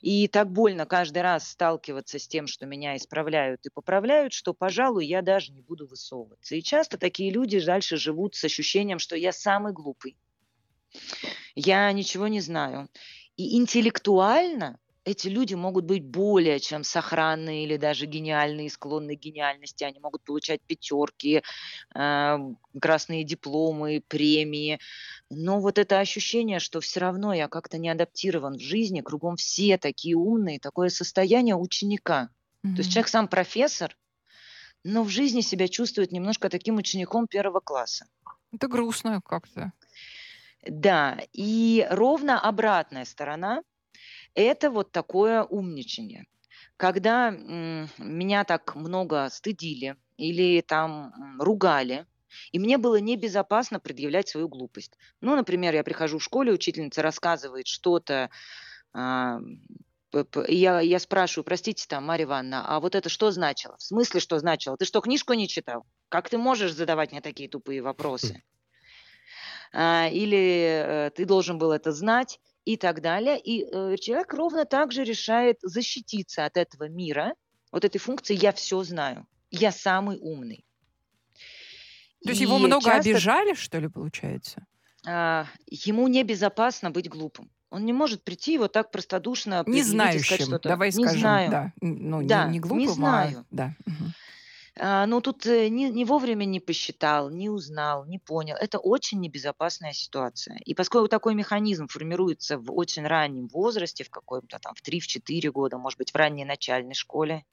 И 0.02 0.28
так 0.28 0.52
больно 0.52 0.86
каждый 0.86 1.22
раз 1.22 1.50
сталкиваться 1.50 2.20
с 2.20 2.28
тем, 2.28 2.48
что 2.48 2.66
меня 2.66 2.96
исправляют 2.96 3.66
и 3.66 3.70
поправляют, 3.70 4.34
что, 4.34 4.54
пожалуй, 4.54 5.06
я 5.06 5.22
даже 5.22 5.52
не 5.52 5.62
буду 5.62 5.88
высовываться. 5.88 6.56
И 6.56 6.62
часто 6.62 6.98
такие 6.98 7.32
люди 7.32 7.60
дальше 7.60 7.98
живут 7.98 8.36
с 8.36 8.44
ощущением, 8.44 9.00
что 9.00 9.16
я 9.16 9.32
самый 9.32 9.74
глупый, 9.74 10.18
я 11.56 11.92
ничего 11.92 12.28
не 12.28 12.40
знаю. 12.40 12.90
И 13.36 13.58
интеллектуально 13.58 14.80
эти 15.08 15.30
люди 15.30 15.54
могут 15.54 15.86
быть 15.86 16.04
более 16.04 16.60
чем 16.60 16.84
сохранные 16.84 17.64
или 17.64 17.78
даже 17.78 18.06
гениальные, 18.06 18.70
склонные 18.70 19.18
к 19.18 19.22
гениальности. 19.22 19.86
Они 19.86 20.00
могут 20.00 20.24
получать 20.24 20.60
пятерки, 20.68 21.44
э, 21.96 22.38
красные 22.82 23.24
дипломы, 23.24 24.04
премии. 24.06 24.80
Но 25.30 25.62
вот 25.62 25.78
это 25.78 26.00
ощущение, 26.00 26.60
что 26.60 26.82
все 26.82 27.00
равно 27.00 27.34
я 27.34 27.48
как-то 27.48 27.78
не 27.78 27.90
адаптирован 27.90 28.58
в 28.58 28.62
жизни, 28.62 29.00
кругом 29.00 29.38
все 29.38 29.78
такие 29.78 30.18
умные, 30.18 30.60
такое 30.60 30.90
состояние 30.90 31.56
ученика. 31.56 32.30
Mm-hmm. 32.66 32.76
То 32.76 32.78
есть 32.80 32.92
человек 32.92 33.08
сам 33.08 33.28
профессор, 33.30 33.98
но 34.84 35.04
в 35.04 35.10
жизни 35.10 35.40
себя 35.40 35.70
чувствует 35.70 36.12
немножко 36.12 36.50
таким 36.50 36.76
учеником 36.76 37.28
первого 37.28 37.62
класса. 37.62 38.08
Это 38.52 38.68
грустно 38.68 39.22
как-то. 39.22 39.72
Да, 40.68 41.18
и 41.32 41.88
ровно 41.90 42.42
обратная 42.42 43.06
сторона– 43.06 43.62
это 44.42 44.70
вот 44.70 44.92
такое 44.92 45.44
умничание. 45.44 46.26
Когда 46.78 47.32
меня 47.32 48.44
так 48.44 48.76
много 48.76 49.30
стыдили 49.32 49.96
или 50.18 50.62
там 50.62 51.12
ругали, 51.40 52.06
и 52.52 52.60
мне 52.60 52.78
было 52.78 52.98
небезопасно 52.98 53.80
предъявлять 53.80 54.28
свою 54.28 54.48
глупость. 54.48 54.94
Ну, 55.22 55.36
например, 55.36 55.74
я 55.74 55.84
прихожу 55.84 56.20
в 56.20 56.24
школе, 56.24 56.52
учительница 56.52 57.02
рассказывает 57.02 57.66
что-то, 57.68 58.30
а, 58.94 59.40
я, 60.48 60.82
я 60.82 61.00
спрашиваю, 61.00 61.46
простите, 61.46 61.86
там, 61.88 62.06
Марья 62.06 62.26
Ивановна, 62.26 62.64
а 62.68 62.80
вот 62.80 62.96
это 62.96 63.10
что 63.10 63.32
значило? 63.32 63.76
В 63.78 63.84
смысле, 63.84 64.20
что 64.20 64.38
значило? 64.40 64.78
Ты 64.78 64.86
что, 64.86 65.02
книжку 65.02 65.34
не 65.34 65.48
читал? 65.48 65.86
Как 66.10 66.30
ты 66.30 66.38
можешь 66.38 66.74
задавать 66.74 67.12
мне 67.12 67.22
такие 67.22 67.50
тупые 67.50 67.82
вопросы? 67.82 68.44
А, 69.74 70.08
или 70.08 71.08
э, 71.08 71.12
ты 71.16 71.26
должен 71.26 71.58
был 71.58 71.72
это 71.72 71.92
знать? 71.92 72.40
и 72.68 72.76
так 72.76 73.02
далее. 73.02 73.40
И 73.40 73.64
э, 73.64 73.96
человек 73.98 74.34
ровно 74.34 74.66
так 74.66 74.92
же 74.92 75.06
решает 75.06 75.58
защититься 75.62 76.44
от 76.44 76.58
этого 76.58 76.90
мира, 76.90 77.34
вот 77.72 77.86
этой 77.86 77.98
функции 77.98 78.36
«я 78.36 78.52
все 78.52 78.84
знаю», 78.84 79.26
«я 79.52 79.72
самый 79.72 80.18
умный». 80.20 80.66
То 82.24 82.30
есть 82.32 82.42
его 82.42 82.58
много 82.58 82.84
часто, 82.84 83.10
обижали, 83.10 83.54
что 83.54 83.80
ли, 83.80 83.88
получается? 83.88 84.66
А, 85.08 85.46
ему 85.68 86.10
небезопасно 86.10 86.92
быть 86.92 87.08
глупым. 87.08 87.50
Он 87.70 87.86
не 87.86 87.94
может 87.94 88.24
прийти 88.24 88.56
и 88.56 88.58
вот 88.58 88.74
так 88.74 88.92
простодушно 88.92 89.64
не 89.66 89.84
знающим, 89.84 90.48
что-то. 90.48 90.68
Давай 90.68 90.90
не 90.90 91.06
скажем, 91.06 91.20
знаю. 91.20 91.52
да, 91.52 91.74
ну 91.80 92.22
да, 92.24 92.46
не, 92.46 92.54
не 92.54 92.60
глупым, 92.60 92.80
не 92.80 92.88
знаю. 92.88 93.40
А, 93.40 93.46
да. 93.52 93.76
А, 93.86 93.92
но 94.80 95.22
тут 95.22 95.46
э, 95.46 95.70
не, 95.70 95.90
не 95.90 96.06
вовремя 96.06 96.46
не 96.46 96.60
посчитал, 96.60 97.30
не 97.30 97.50
узнал, 97.50 98.06
не 98.06 98.20
понял. 98.20 98.56
Это 98.56 98.78
очень 98.80 99.20
небезопасная 99.20 99.94
ситуация. 99.94 100.58
И 100.66 100.74
поскольку 100.74 101.08
такой 101.08 101.36
механизм 101.36 101.88
формируется 101.88 102.58
в 102.58 102.72
очень 102.72 103.06
раннем 103.08 103.48
возрасте, 103.48 104.04
в 104.04 104.10
каком-то 104.10 104.60
там 104.60 104.74
в 104.76 104.82
3-4 104.88 105.50
года, 105.52 105.78
может 105.78 105.98
быть, 105.98 106.12
в 106.12 106.16
ранней 106.16 106.46
начальной 106.46 106.94
школе, 106.94 107.46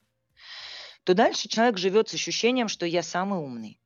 то 1.03 1.13
дальше 1.13 1.47
человек 1.47 1.77
живет 1.77 2.09
с 2.09 2.13
ощущением, 2.13 2.67
что 2.67 2.85
я 2.85 3.03
самый 3.03 3.39
умный. 3.39 3.79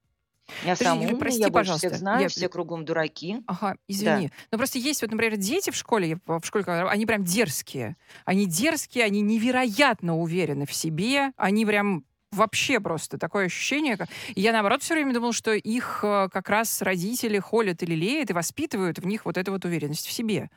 Я 0.65 0.75
Подожди, 0.75 0.97
Юля, 0.99 1.07
умный, 1.09 1.19
прости, 1.19 1.41
я 1.41 1.49
пожалуйста. 1.51 1.87
всех 1.89 1.99
знаю, 1.99 2.21
Я- 2.23 2.27
все 2.29 2.49
кругом 2.49 2.83
дураки. 2.83 3.43
Ага, 3.45 3.73
Да. 3.73 3.77
извини. 3.87 4.31
Но 4.51 4.57
просто 4.57 4.79
есть 4.79 5.01
вот, 5.01 5.11
например, 5.11 5.37
дети 5.37 5.69
в 5.69 5.75
школе, 5.75 6.09
я 6.09 6.17
в 6.39 6.43
школе, 6.43 6.65
они 6.65 7.05
прям 7.05 7.23
дерзкие. 7.23 7.97
Они 8.25 8.47
дерзкие, 8.47 9.03
они 9.05 9.21
невероятно 9.21 10.17
уверены 10.17 10.65
в 10.65 10.73
себе, 10.73 11.31
они 11.37 11.65
прям 11.65 12.03
вообще 12.31 12.79
просто 12.79 13.17
такое 13.17 13.45
ощущение. 13.45 13.97
И 14.35 14.41
я, 14.41 14.51
наоборот, 14.53 14.81
все 14.83 14.93
время 14.93 15.13
думала, 15.13 15.33
что 15.33 15.51
их 15.53 16.01
э, 16.03 16.29
как 16.31 16.49
раз 16.49 16.81
родители 16.81 17.39
холят 17.39 17.81
или 17.83 17.95
леют 17.95 18.29
и 18.29 18.33
воспитывают 18.33 18.99
в 18.99 19.05
них 19.05 19.25
вот 19.25 19.37
эту 19.37 19.51
вот 19.51 19.65
уверенность 19.65 20.07
в 20.07 20.11
себе. 20.11 20.49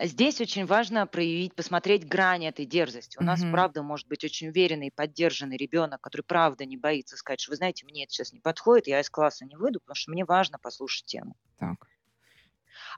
Здесь 0.00 0.40
очень 0.40 0.66
важно 0.66 1.06
проявить, 1.06 1.54
посмотреть 1.54 2.04
грани 2.08 2.48
этой 2.48 2.66
дерзости. 2.66 3.18
У 3.18 3.22
нас, 3.22 3.44
Мгм. 3.44 3.48
правда, 3.48 3.84
может 3.84 4.08
быть 4.08 4.24
очень 4.24 4.48
уверенный 4.48 4.88
и 4.88 4.90
поддержанный 4.90 5.56
ребенок, 5.56 6.00
который, 6.00 6.22
правда, 6.22 6.64
не 6.64 6.76
боится 6.76 7.16
сказать, 7.16 7.38
что, 7.40 7.52
вы 7.52 7.56
знаете, 7.56 7.84
мне 7.86 8.02
это 8.04 8.12
сейчас 8.12 8.32
не 8.32 8.40
подходит, 8.40 8.88
я 8.88 8.98
из 9.00 9.10
класса 9.10 9.44
не 9.44 9.54
выйду, 9.56 9.78
потому 9.78 9.94
что 9.94 10.10
мне 10.10 10.24
важно 10.24 10.58
послушать 10.58 11.04
тему. 11.06 11.36
Так. 11.56 11.90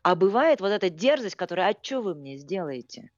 А 0.05 0.15
бывает 0.15 0.61
вот 0.61 0.69
эта 0.69 0.91
дерзость, 0.91 1.35
которая, 1.35 1.71
а 1.75 1.83
что 1.83 2.03
вы 2.03 2.15
мне 2.15 2.37
сделаете? 2.37 3.11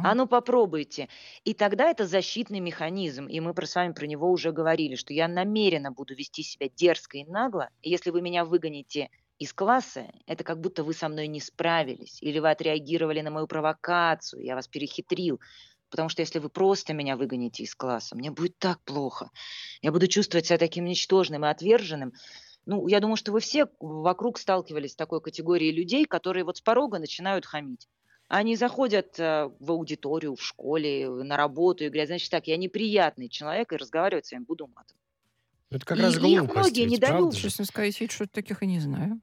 А 0.00 0.14
ну 0.14 0.26
попробуйте. 0.28 1.08
И 1.44 1.54
тогда 1.54 1.90
это 1.90 2.06
защитный 2.06 2.60
механизм, 2.60 3.26
и 3.26 3.40
мы 3.40 3.52
про 3.52 3.66
с 3.66 3.74
вами 3.74 3.92
про 3.92 4.06
него 4.06 4.30
уже 4.30 4.52
говорили, 4.52 4.94
что 4.94 5.12
я 5.12 5.26
намеренно 5.26 5.90
буду 5.90 6.14
вести 6.14 6.42
себя 6.44 6.68
дерзко 6.68 7.18
и 7.18 7.24
нагло, 7.24 7.70
и 7.82 7.90
если 7.90 8.10
вы 8.10 8.22
меня 8.22 8.44
выгоните 8.44 9.10
из 9.40 9.52
класса, 9.52 10.12
это 10.26 10.44
как 10.44 10.60
будто 10.60 10.84
вы 10.84 10.94
со 10.94 11.08
мной 11.08 11.26
не 11.26 11.40
справились, 11.40 12.22
или 12.22 12.38
вы 12.38 12.50
отреагировали 12.50 13.20
на 13.22 13.30
мою 13.30 13.48
провокацию, 13.48 14.44
я 14.44 14.54
вас 14.54 14.68
перехитрил. 14.68 15.40
Потому 15.90 16.10
что 16.10 16.22
если 16.22 16.38
вы 16.38 16.48
просто 16.50 16.92
меня 16.92 17.16
выгоните 17.16 17.62
из 17.64 17.74
класса, 17.74 18.14
мне 18.14 18.30
будет 18.30 18.58
так 18.58 18.80
плохо. 18.84 19.30
Я 19.80 19.90
буду 19.90 20.06
чувствовать 20.06 20.46
себя 20.46 20.58
таким 20.58 20.84
ничтожным 20.84 21.44
и 21.44 21.48
отверженным. 21.48 22.12
Ну, 22.66 22.86
я 22.88 23.00
думаю, 23.00 23.16
что 23.16 23.32
вы 23.32 23.40
все 23.40 23.66
вокруг 23.80 24.38
сталкивались 24.38 24.92
с 24.92 24.96
такой 24.96 25.20
категорией 25.22 25.72
людей, 25.72 26.04
которые 26.04 26.44
вот 26.44 26.58
с 26.58 26.60
порога 26.60 26.98
начинают 26.98 27.46
хамить. 27.46 27.88
Они 28.28 28.56
заходят 28.56 29.18
э, 29.18 29.50
в 29.58 29.70
аудиторию, 29.70 30.36
в 30.36 30.42
школе, 30.42 31.08
на 31.08 31.36
работу 31.36 31.84
и 31.84 31.88
говорят, 31.88 32.08
значит 32.08 32.30
так, 32.30 32.46
я 32.46 32.56
неприятный 32.58 33.28
человек, 33.28 33.72
и 33.72 33.76
разговаривать 33.76 34.26
с 34.26 34.32
вами 34.32 34.44
буду 34.44 34.66
матом. 34.66 34.96
Это 35.70 35.84
как 35.84 35.98
И 35.98 36.02
раз 36.02 36.14
их 36.14 36.20
глупость, 36.20 36.50
многие 36.54 36.84
ведь, 36.86 37.00
правда 37.00 37.32
же? 37.34 37.42
Честно 37.42 37.64
сказать, 37.64 37.98
я 38.00 38.08
что-то 38.08 38.32
таких 38.32 38.62
и 38.62 38.66
не 38.66 38.80
знаю. 38.80 39.20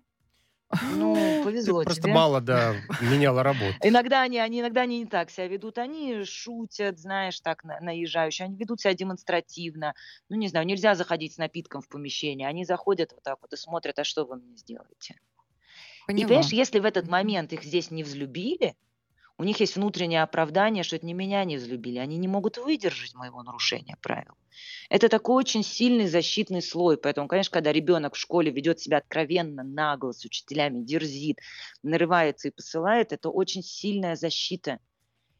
Ну, 0.95 1.13
Ты 1.39 1.43
повезло 1.43 1.83
просто 1.83 2.01
тебе. 2.01 2.13
мало, 2.13 2.41
да, 2.41 2.75
меняла 2.99 3.43
работу. 3.43 3.75
Иногда 3.83 4.21
они, 4.23 4.39
они, 4.39 4.61
иногда 4.61 4.81
они 4.81 4.99
не 4.99 5.05
так 5.05 5.29
себя 5.29 5.47
ведут. 5.47 5.77
Они 5.77 6.23
шутят, 6.23 6.97
знаешь, 6.99 7.39
так 7.41 7.63
на- 7.63 7.79
наезжающе. 7.79 8.45
Они 8.45 8.57
ведут 8.57 8.81
себя 8.81 8.95
демонстративно. 8.95 9.93
Ну, 10.29 10.35
не 10.35 10.47
знаю, 10.47 10.65
нельзя 10.65 10.95
заходить 10.95 11.33
с 11.33 11.37
напитком 11.37 11.81
в 11.81 11.87
помещение. 11.87 12.47
Они 12.47 12.65
заходят 12.65 13.11
вот 13.11 13.21
так 13.23 13.37
вот 13.41 13.53
и 13.53 13.57
смотрят, 13.57 13.99
а 13.99 14.03
что 14.03 14.25
вы 14.25 14.37
мне 14.37 14.57
сделаете? 14.57 15.13
И, 15.13 16.07
Поняла. 16.07 16.27
понимаешь, 16.27 16.51
если 16.51 16.79
в 16.79 16.85
этот 16.85 17.07
момент 17.07 17.53
их 17.53 17.63
здесь 17.63 17.91
не 17.91 18.03
взлюбили, 18.03 18.75
у 19.37 19.43
них 19.43 19.59
есть 19.59 19.75
внутреннее 19.75 20.23
оправдание, 20.23 20.83
что 20.83 20.95
это 20.95 21.05
не 21.05 21.13
меня 21.13 21.43
не 21.43 21.57
взлюбили. 21.57 21.97
Они 21.97 22.17
не 22.17 22.27
могут 22.27 22.57
выдержать 22.57 23.13
моего 23.15 23.43
нарушения 23.43 23.97
правил. 24.01 24.33
Это 24.89 25.09
такой 25.09 25.35
очень 25.35 25.63
сильный 25.63 26.07
защитный 26.07 26.61
слой. 26.61 26.97
Поэтому, 26.97 27.27
конечно, 27.27 27.51
когда 27.51 27.73
ребенок 27.73 28.15
в 28.15 28.17
школе 28.17 28.51
ведет 28.51 28.79
себя 28.79 28.97
откровенно, 28.97 29.63
нагло, 29.63 30.13
с 30.13 30.23
учителями, 30.23 30.83
дерзит, 30.83 31.39
нарывается 31.83 32.47
и 32.47 32.51
посылает, 32.51 33.11
это 33.11 33.29
очень 33.29 33.61
сильная 33.61 34.15
защита. 34.15 34.79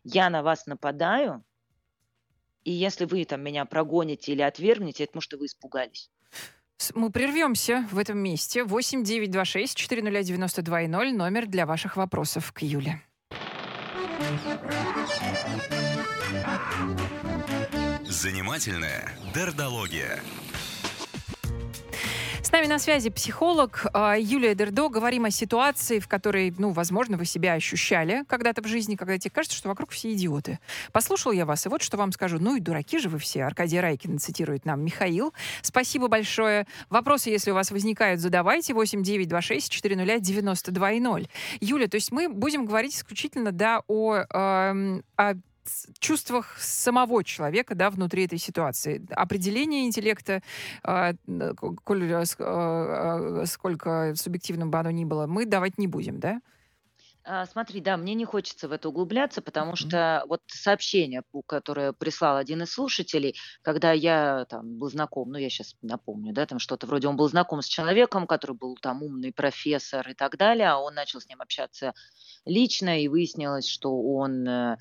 Я 0.04 0.30
на 0.30 0.44
вас 0.44 0.66
нападаю, 0.66 1.44
и 2.66 2.72
если 2.72 3.06
вы 3.06 3.24
там 3.24 3.42
меня 3.42 3.64
прогоните 3.66 4.34
или 4.34 4.42
отвергнете, 4.42 5.04
это 5.04 5.12
потому 5.12 5.22
что 5.22 5.38
вы 5.38 5.46
испугались. 5.46 6.10
Мы 6.94 7.12
прервемся 7.12 7.88
в 7.92 7.98
этом 7.98 8.18
месте. 8.18 8.64
8 8.66 9.04
926 9.04 9.78
400 9.78 10.24
92 10.24 10.88
номер 10.88 11.46
для 11.46 11.66
ваших 11.66 11.96
вопросов 11.96 12.52
к 12.52 12.62
Юле. 12.62 13.02
Занимательная 18.08 19.12
дердология. 19.34 20.20
Нами 22.56 22.68
на 22.68 22.80
связи 22.80 23.10
психолог 23.10 23.86
а, 23.92 24.16
Юлия 24.18 24.56
Дердо. 24.56 24.88
Говорим 24.88 25.26
о 25.26 25.30
ситуации, 25.30 26.00
в 26.00 26.08
которой, 26.08 26.56
ну, 26.58 26.72
возможно, 26.72 27.18
вы 27.18 27.26
себя 27.26 27.52
ощущали 27.52 28.24
когда-то 28.30 28.62
в 28.62 28.66
жизни, 28.66 28.96
когда 28.96 29.18
тебе 29.18 29.32
кажется, 29.32 29.58
что 29.58 29.68
вокруг 29.68 29.92
все 29.92 30.14
идиоты. 30.14 30.60
Послушал 30.94 31.34
я 31.34 31.46
вас, 31.46 31.66
и 31.66 31.70
вот 31.70 31.82
что 31.82 31.98
вам 31.98 32.14
скажу. 32.14 32.38
Ну 32.40 32.56
и 32.56 32.62
дураки 32.62 32.98
же 32.98 33.10
вы 33.10 33.20
все. 33.20 33.44
Аркадий 33.44 33.82
Райкин 33.82 34.20
цитирует 34.20 34.64
нам 34.64 34.86
Михаил. 34.86 35.34
Спасибо 35.64 36.08
большое. 36.08 36.66
Вопросы, 36.90 37.30
если 37.30 37.52
у 37.52 37.56
вас 37.56 37.72
возникают, 37.72 38.22
задавайте. 38.22 38.74
8 38.74 39.04
926 39.04 39.70
400 39.70 40.20
92 40.22 40.92
0. 40.92 41.28
Юля, 41.60 41.88
то 41.90 41.96
есть 41.96 42.14
мы 42.14 42.30
будем 42.30 42.66
говорить 42.66 42.96
исключительно, 42.96 43.52
да, 43.52 43.82
о, 43.90 44.24
эм, 44.34 45.04
о 45.18 45.34
чувствах 46.00 46.58
самого 46.60 47.24
человека, 47.24 47.76
да, 47.76 47.90
внутри 47.90 48.26
этой 48.26 48.38
ситуации. 48.38 49.06
Определение 49.12 49.86
интеллекта, 49.86 50.42
коль, 51.84 52.04
э, 52.04 52.22
ск- 52.24 52.44
э, 52.44 53.42
э, 53.42 53.46
сколько 53.46 54.14
субъективным 54.16 54.72
бы 54.72 54.80
оно 54.80 54.92
ни 54.92 55.06
было, 55.06 55.28
мы 55.28 55.46
давать 55.46 55.78
не 55.78 55.88
будем, 55.88 56.20
да? 56.20 56.42
А, 57.27 57.48
Смотри, 57.48 57.82
да, 57.82 57.98
мне 57.98 58.13
не 58.13 58.24
хочется 58.24 58.67
в 58.67 58.72
это 58.72 58.89
углубляться, 58.89 59.41
потому 59.41 59.75
что 59.75 60.24
вот 60.27 60.41
сообщение, 60.46 61.24
которое 61.48 61.91
прислал 61.91 62.38
один 62.38 62.62
из 62.62 62.72
слушателей, 62.72 63.36
когда 63.63 63.94
я 63.94 64.46
там 64.48 64.77
был 64.77 64.91
знаком, 64.91 65.32
ну 65.32 65.39
я 65.39 65.50
сейчас 65.50 65.75
напомню, 65.82 66.34
да, 66.34 66.46
там 66.46 66.60
что-то 66.60 66.86
вроде 66.86 67.08
он 67.08 67.15
был 67.15 67.27
знаком 67.27 67.63
с 67.63 67.65
человеком, 67.65 68.27
который 68.27 68.55
был 68.55 68.75
там 68.75 69.01
умный 69.01 69.34
профессор 69.34 70.08
и 70.08 70.13
так 70.13 70.38
далее, 70.38 70.70
а 70.70 70.77
он 70.77 70.94
начал 70.94 71.20
с 71.20 71.27
ним 71.27 71.41
общаться 71.41 71.94
лично, 72.46 73.01
и 73.01 73.08
выяснилось, 73.08 73.67
что 73.67 74.00
он 74.00 74.48
э, 74.48 74.77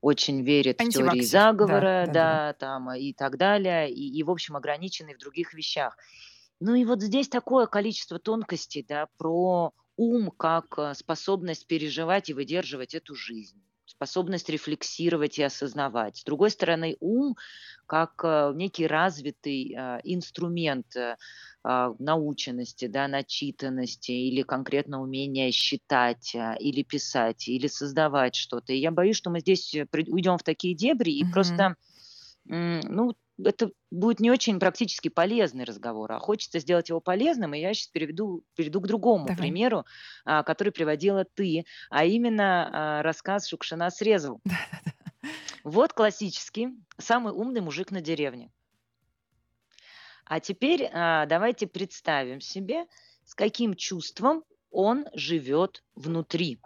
очень 0.00 0.42
верит 0.42 0.80
в 0.80 0.88
теории 0.88 1.20
заговора, 1.20 2.06
да, 2.06 2.12
да, 2.12 2.12
да, 2.12 2.52
там 2.54 2.92
и 2.92 3.12
так 3.12 3.36
далее, 3.36 3.88
и, 3.88 4.18
и, 4.18 4.22
в 4.24 4.32
общем 4.32 4.56
ограниченный 4.56 5.14
в 5.14 5.18
других 5.18 5.54
вещах. 5.54 5.96
Ну 6.58 6.74
и 6.74 6.84
вот 6.84 7.02
здесь 7.02 7.28
такое 7.28 7.66
количество 7.66 8.18
тонкостей, 8.18 8.84
да, 8.88 9.06
про 9.16 9.72
ум 9.96 10.30
как 10.30 10.78
э, 10.78 10.94
способность 10.94 11.66
переживать 11.66 12.30
и 12.30 12.34
выдерживать 12.34 12.94
эту 12.94 13.14
жизнь, 13.14 13.62
способность 13.86 14.48
рефлексировать 14.48 15.38
и 15.38 15.42
осознавать. 15.42 16.16
С 16.18 16.24
другой 16.24 16.50
стороны, 16.50 16.96
ум 17.00 17.36
как 17.86 18.20
э, 18.24 18.52
некий 18.54 18.86
развитый 18.86 19.74
э, 19.76 20.00
инструмент 20.04 20.96
а, 21.66 21.94
наученности, 21.98 22.86
да, 22.88 23.08
начитанности 23.08 24.12
или 24.12 24.42
конкретно 24.42 25.00
умения 25.00 25.50
считать 25.50 26.34
или 26.34 26.82
писать 26.82 27.48
или 27.48 27.68
создавать 27.68 28.34
что-то. 28.34 28.74
И 28.74 28.78
я 28.78 28.90
боюсь, 28.90 29.16
что 29.16 29.30
мы 29.30 29.40
здесь 29.40 29.74
уйдем 30.08 30.36
в 30.36 30.42
такие 30.42 30.74
дебри 30.74 31.12
и 31.12 31.24
Мгм. 31.24 31.24
просто, 31.24 31.76
ну, 32.44 33.14
это 33.42 33.70
будет 33.90 34.20
не 34.20 34.30
очень 34.30 34.58
практически 34.60 35.08
полезный 35.08 35.64
разговор, 35.64 36.12
а 36.12 36.18
хочется 36.18 36.58
сделать 36.58 36.88
его 36.88 37.00
полезным, 37.00 37.54
и 37.54 37.60
я 37.60 37.74
сейчас 37.74 37.88
переведу, 37.88 38.44
перейду 38.54 38.80
к 38.80 38.86
другому 38.86 39.26
Давай. 39.26 39.36
примеру, 39.38 39.84
а, 40.24 40.42
который 40.42 40.72
приводила 40.72 41.24
ты, 41.24 41.64
а 41.90 42.04
именно 42.04 42.98
а, 42.98 43.02
рассказ 43.02 43.48
Шукшина 43.48 43.90
«Срезал». 43.90 44.40
Вот 45.64 45.94
классический, 45.94 46.68
самый 46.98 47.32
умный 47.32 47.62
мужик 47.62 47.90
на 47.90 48.02
деревне. 48.02 48.50
А 50.26 50.38
теперь 50.38 50.90
а, 50.92 51.24
давайте 51.24 51.66
представим 51.66 52.42
себе, 52.42 52.84
с 53.24 53.34
каким 53.34 53.74
чувством 53.74 54.44
он 54.70 55.06
живет 55.14 55.82
внутри. 55.94 56.58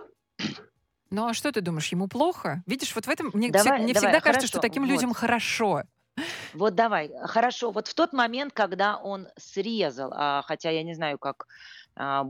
Ну 1.11 1.27
а 1.27 1.33
что 1.35 1.53
ты 1.53 1.61
думаешь, 1.61 1.89
ему 1.93 2.09
плохо? 2.09 2.63
Видишь, 2.67 2.95
вот 2.95 3.07
в 3.07 3.09
этом 3.09 3.31
мне, 3.33 3.51
Давай, 3.51 3.79
всег- 3.79 3.83
мне 3.85 3.93
давай, 3.95 4.09
всегда 4.09 4.21
кажется, 4.21 4.47
что 4.49 4.59
хорошо, 4.59 4.69
таким 4.69 4.83
вот. 4.83 4.91
людям 4.91 5.15
хорошо. 5.15 5.85
Вот 6.53 6.75
давай, 6.75 7.11
хорошо. 7.25 7.71
Вот 7.71 7.89
в 7.89 7.95
тот 7.95 8.13
момент, 8.13 8.53
когда 8.53 8.97
он 8.99 9.29
срезал, 9.37 10.13
а, 10.15 10.43
хотя 10.43 10.71
я 10.71 10.83
не 10.83 10.95
знаю, 10.95 11.19
как, 11.19 11.47
а, 11.97 12.25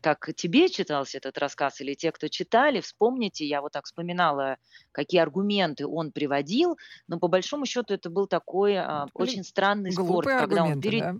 как 0.00 0.30
тебе 0.36 0.68
читался 0.68 1.18
этот 1.18 1.36
рассказ 1.38 1.80
или 1.80 1.94
те, 1.94 2.12
кто 2.12 2.28
читали, 2.28 2.80
вспомните, 2.80 3.44
я 3.46 3.60
вот 3.60 3.72
так 3.72 3.84
вспоминала, 3.84 4.56
какие 4.92 5.20
аргументы 5.20 5.86
он 5.86 6.12
приводил, 6.12 6.76
но 7.08 7.18
по 7.18 7.28
большому 7.28 7.66
счету 7.66 7.94
это 7.94 8.10
был 8.10 8.26
такой 8.26 8.76
а, 8.76 9.08
очень 9.14 9.44
странный 9.44 9.92
спор, 9.92 10.28
когда 10.34 10.64
он 10.64 10.76
пере- 10.76 11.00
да? 11.02 11.12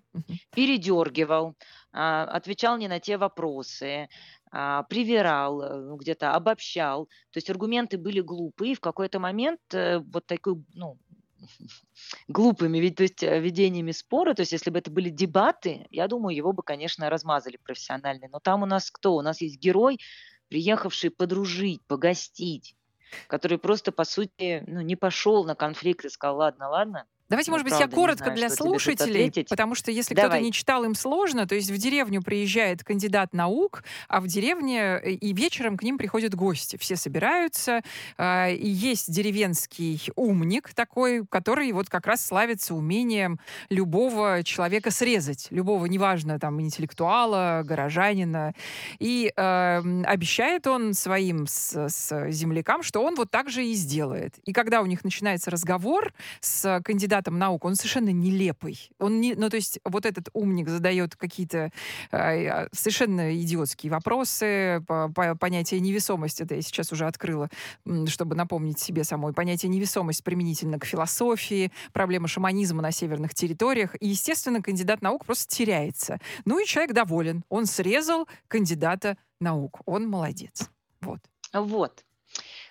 Передергивал, 0.55 1.57
а, 1.93 2.25
отвечал 2.25 2.79
не 2.79 2.89
на 2.89 3.01
те 3.01 3.17
вопросы, 3.17 4.09
а, 4.51 4.83
привирал, 4.85 5.63
э, 5.63 5.97
где-то 5.97 6.35
обобщал. 6.35 7.07
То 7.31 7.39
есть 7.39 7.49
аргументы 7.51 7.97
были 7.99 8.21
глупые, 8.21 8.73
и 8.73 8.75
в 8.75 8.81
какой-то 8.81 9.19
момент 9.19 9.61
э, 9.73 9.99
вот 10.01 10.27
такой, 10.27 10.57
ну, 10.75 10.99
глупыми 12.29 12.79
ведь, 12.79 12.97
то 12.97 13.03
есть, 13.03 13.23
э, 13.23 13.41
ведениями 13.41 13.93
спора, 13.93 14.35
то 14.35 14.43
есть 14.43 14.53
если 14.53 14.71
бы 14.71 14.79
это 14.79 14.91
были 14.91 15.09
дебаты, 15.11 15.87
я 15.91 16.09
думаю, 16.09 16.37
его 16.37 16.53
бы, 16.53 16.63
конечно, 16.63 17.11
размазали 17.11 17.57
профессионально. 17.57 18.29
Но 18.31 18.41
там 18.41 18.63
у 18.63 18.67
нас 18.67 18.91
кто? 18.91 19.15
У 19.15 19.23
нас 19.23 19.41
есть 19.41 19.59
герой, 19.59 19.99
приехавший 20.49 21.11
подружить, 21.11 21.83
погостить, 21.87 22.77
который 23.27 23.59
просто, 23.59 23.93
по 23.93 24.05
сути, 24.05 24.65
ну, 24.67 24.81
не 24.81 24.97
пошел 24.97 25.45
на 25.45 25.55
конфликт 25.55 26.05
и 26.05 26.09
сказал, 26.09 26.37
ладно, 26.39 26.69
ладно, 26.69 27.07
Давайте, 27.33 27.51
Ну, 27.51 27.55
может 27.55 27.65
быть, 27.67 27.81
я 27.81 27.89
коротко 27.89 28.25
знаю, 28.25 28.37
для 28.37 28.51
слушателей, 28.51 29.47
потому 29.49 29.75
что 29.75 29.91
если 29.91 30.15
кто-то 30.15 30.39
не 30.39 30.53
читал, 30.53 30.85
им 30.85 30.95
сложно. 30.95 31.47
То 31.47 31.55
есть 31.55 31.71
в 31.71 31.79
деревню 31.79 32.23
приезжает 32.23 32.85
кандидат 32.85 33.33
наук, 33.33 33.85
а 34.07 34.21
в 34.21 34.27
деревне 34.27 35.01
э, 35.03 35.13
и 35.13 35.33
вечером 35.33 35.79
к 35.79 35.83
ним 35.83 35.97
приходят 35.97 36.35
гости. 36.35 36.77
Все 36.77 36.95
собираются, 36.95 37.81
а, 38.19 38.51
и 38.51 38.69
есть 38.69 39.11
деревенский 39.11 40.11
умник 40.15 40.75
такой, 40.75 41.25
который 41.27 41.73
вот 41.73 41.89
как 41.89 42.07
раз 42.07 42.23
славится 42.23 42.75
умением 42.75 43.41
любого 43.71 44.43
человека 44.45 44.91
срезать, 44.91 45.47
любого, 45.49 45.87
неважно, 45.87 46.39
там, 46.39 46.61
интеллектуала, 46.61 47.63
горожанина. 47.65 48.53
И 48.99 49.33
эм, 49.35 50.05
обещает 50.07 50.67
он 50.67 50.93
своим 50.93 51.47
с, 51.47 51.89
с 51.89 52.29
землякам, 52.29 52.83
что 52.83 53.03
он 53.03 53.15
вот 53.15 53.31
так 53.31 53.49
же 53.49 53.65
и 53.65 53.73
сделает. 53.73 54.35
И 54.45 54.53
когда 54.53 54.83
у 54.83 54.87
них 54.87 55.03
начинается 55.03 55.51
разговор 55.51 56.13
с 56.41 56.83
кандидатом 56.85 57.22
кандидатом 57.23 57.39
наук, 57.39 57.65
он 57.65 57.75
совершенно 57.77 58.11
нелепый. 58.11 58.91
Он 58.99 59.21
не, 59.21 59.35
ну, 59.35 59.49
то 59.49 59.57
есть 59.57 59.81
вот 59.85 60.07
этот 60.07 60.29
умник 60.33 60.69
задает 60.69 61.17
какие-то 61.17 61.71
э, 62.11 62.69
совершенно 62.73 63.35
идиотские 63.35 63.91
вопросы, 63.91 64.83
по, 64.87 65.09
по, 65.09 65.35
понятие 65.37 65.81
невесомости, 65.81 66.43
это 66.43 66.55
я 66.57 66.63
сейчас 66.63 66.93
уже 66.93 67.07
открыла, 67.07 67.49
чтобы 68.07 68.35
напомнить 68.35 68.79
себе 68.79 69.05
самой, 69.05 69.33
понятие 69.33 69.71
невесомость 69.71 70.25
применительно 70.25 70.79
к 70.79 70.85
философии, 70.85 71.71
проблема 71.93 72.29
шаманизма 72.29 72.83
на 72.83 72.93
северных 72.93 73.35
территориях. 73.35 73.95
И, 74.01 74.09
естественно, 74.09 74.63
кандидат 74.63 75.03
наук 75.03 75.25
просто 75.25 75.55
теряется. 75.55 76.19
Ну 76.45 76.59
и 76.59 76.67
человек 76.67 76.93
доволен. 76.93 77.45
Он 77.49 77.67
срезал 77.67 78.27
кандидата 78.49 79.17
наук. 79.41 79.81
Он 79.87 80.09
молодец. 80.09 80.71
Вот. 81.01 81.21
Вот. 81.53 82.05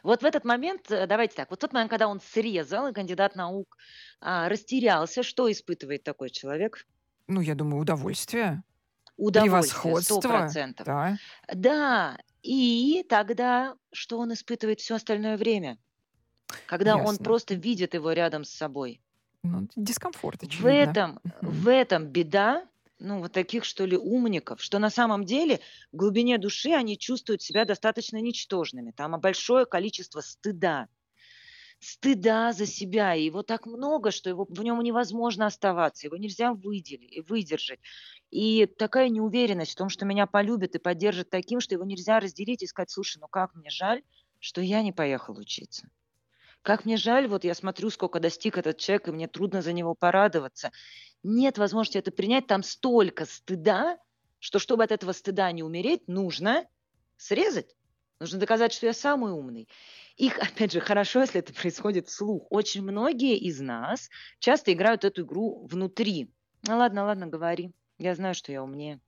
Вот 0.03 0.21
в 0.21 0.25
этот 0.25 0.45
момент, 0.45 0.89
э, 0.91 1.05
давайте 1.07 1.35
так, 1.35 1.49
вот 1.49 1.59
тот 1.59 1.73
момент, 1.73 1.89
когда 1.89 2.07
он 2.07 2.19
срезал, 2.19 2.87
и 2.87 2.93
кандидат 2.93 3.35
наук 3.35 3.77
а, 4.19 4.49
растерялся, 4.49 5.23
что 5.23 5.51
испытывает 5.51 6.03
такой 6.03 6.29
человек? 6.29 6.85
Ну, 7.27 7.41
я 7.41 7.55
думаю, 7.55 7.81
удовольствие. 7.81 8.63
Удовольствие, 9.17 10.01
сто 10.01 10.19
процентов. 10.19 10.85
Да. 10.85 11.17
да, 11.53 12.17
и 12.41 13.05
тогда 13.07 13.75
что 13.91 14.17
он 14.17 14.33
испытывает 14.33 14.79
все 14.79 14.95
остальное 14.95 15.37
время? 15.37 15.77
Когда 16.65 16.91
Ясно. 16.91 17.09
он 17.09 17.17
просто 17.17 17.53
видит 17.53 17.93
его 17.93 18.11
рядом 18.11 18.43
с 18.43 18.49
собой. 18.49 19.01
Ну, 19.43 19.67
дискомфорт, 19.75 20.43
очевидно. 20.43 20.69
В 20.69 20.73
этом, 20.73 21.19
в 21.41 21.67
этом 21.67 22.05
беда, 22.07 22.65
ну, 23.01 23.19
вот 23.19 23.31
таких, 23.31 23.65
что 23.65 23.85
ли, 23.85 23.97
умников, 23.97 24.61
что 24.61 24.79
на 24.79 24.89
самом 24.89 25.25
деле 25.25 25.59
в 25.91 25.97
глубине 25.97 26.37
души 26.37 26.71
они 26.71 26.97
чувствуют 26.97 27.41
себя 27.41 27.65
достаточно 27.65 28.17
ничтожными. 28.21 28.91
Там 28.91 29.19
большое 29.19 29.65
количество 29.65 30.21
стыда. 30.21 30.87
Стыда 31.79 32.53
за 32.53 32.67
себя. 32.67 33.15
И 33.15 33.25
его 33.25 33.41
так 33.41 33.65
много, 33.65 34.11
что 34.11 34.29
его, 34.29 34.45
в 34.47 34.63
нем 34.63 34.79
невозможно 34.81 35.47
оставаться, 35.47 36.05
его 36.05 36.15
нельзя 36.15 36.53
выделить, 36.53 37.27
выдержать. 37.27 37.79
И 38.29 38.67
такая 38.67 39.09
неуверенность 39.09 39.71
в 39.71 39.77
том, 39.77 39.89
что 39.89 40.05
меня 40.05 40.27
полюбят 40.27 40.75
и 40.75 40.79
поддержат 40.79 41.31
таким, 41.31 41.59
что 41.59 41.73
его 41.73 41.83
нельзя 41.83 42.19
разделить 42.19 42.61
и 42.61 42.67
сказать, 42.67 42.91
слушай, 42.91 43.17
ну 43.19 43.27
как 43.27 43.55
мне 43.55 43.71
жаль, 43.71 44.03
что 44.39 44.61
я 44.61 44.83
не 44.83 44.91
поехал 44.91 45.37
учиться. 45.37 45.89
Как 46.61 46.85
мне 46.85 46.97
жаль, 46.97 47.27
вот 47.27 47.43
я 47.43 47.55
смотрю, 47.55 47.89
сколько 47.89 48.19
достиг 48.19 48.57
этот 48.57 48.77
человек, 48.77 49.07
и 49.07 49.11
мне 49.11 49.27
трудно 49.27 49.61
за 49.61 49.73
него 49.73 49.95
порадоваться. 49.95 50.71
Нет 51.23 51.57
возможности 51.57 51.97
это 51.97 52.11
принять, 52.11 52.47
там 52.47 52.63
столько 52.63 53.25
стыда, 53.25 53.97
что 54.39 54.59
чтобы 54.59 54.83
от 54.83 54.91
этого 54.91 55.11
стыда 55.11 55.51
не 55.51 55.63
умереть, 55.63 56.07
нужно 56.07 56.65
срезать. 57.17 57.75
Нужно 58.19 58.39
доказать, 58.39 58.73
что 58.73 58.85
я 58.85 58.93
самый 58.93 59.31
умный. 59.31 59.67
Их, 60.15 60.37
опять 60.39 60.71
же, 60.71 60.79
хорошо, 60.79 61.21
если 61.21 61.39
это 61.39 61.53
происходит 61.53 62.07
вслух. 62.07 62.45
Очень 62.51 62.83
многие 62.83 63.37
из 63.37 63.59
нас 63.59 64.09
часто 64.39 64.71
играют 64.73 65.03
эту 65.03 65.23
игру 65.23 65.65
внутри. 65.65 66.31
Ну 66.67 66.77
ладно, 66.77 67.05
ладно, 67.05 67.25
говори. 67.25 67.71
Я 67.97 68.13
знаю, 68.13 68.35
что 68.35 68.51
я 68.51 68.63
умнее. 68.63 68.99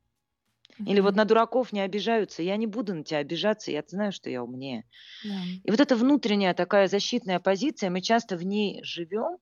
Или 0.79 0.99
вот 0.99 1.15
на 1.15 1.25
дураков 1.25 1.71
не 1.71 1.81
обижаются. 1.81 2.41
Я 2.41 2.57
не 2.57 2.67
буду 2.67 2.95
на 2.95 3.03
тебя 3.03 3.19
обижаться, 3.19 3.71
я 3.71 3.83
знаю, 3.87 4.11
что 4.11 4.29
я 4.29 4.43
умнее. 4.43 4.85
Да. 5.23 5.41
И 5.63 5.71
вот 5.71 5.79
эта 5.79 5.95
внутренняя 5.95 6.53
такая 6.53 6.87
защитная 6.87 7.39
позиция, 7.39 7.89
мы 7.89 8.01
часто 8.01 8.37
в 8.37 8.43
ней 8.43 8.83
живем, 8.83 9.37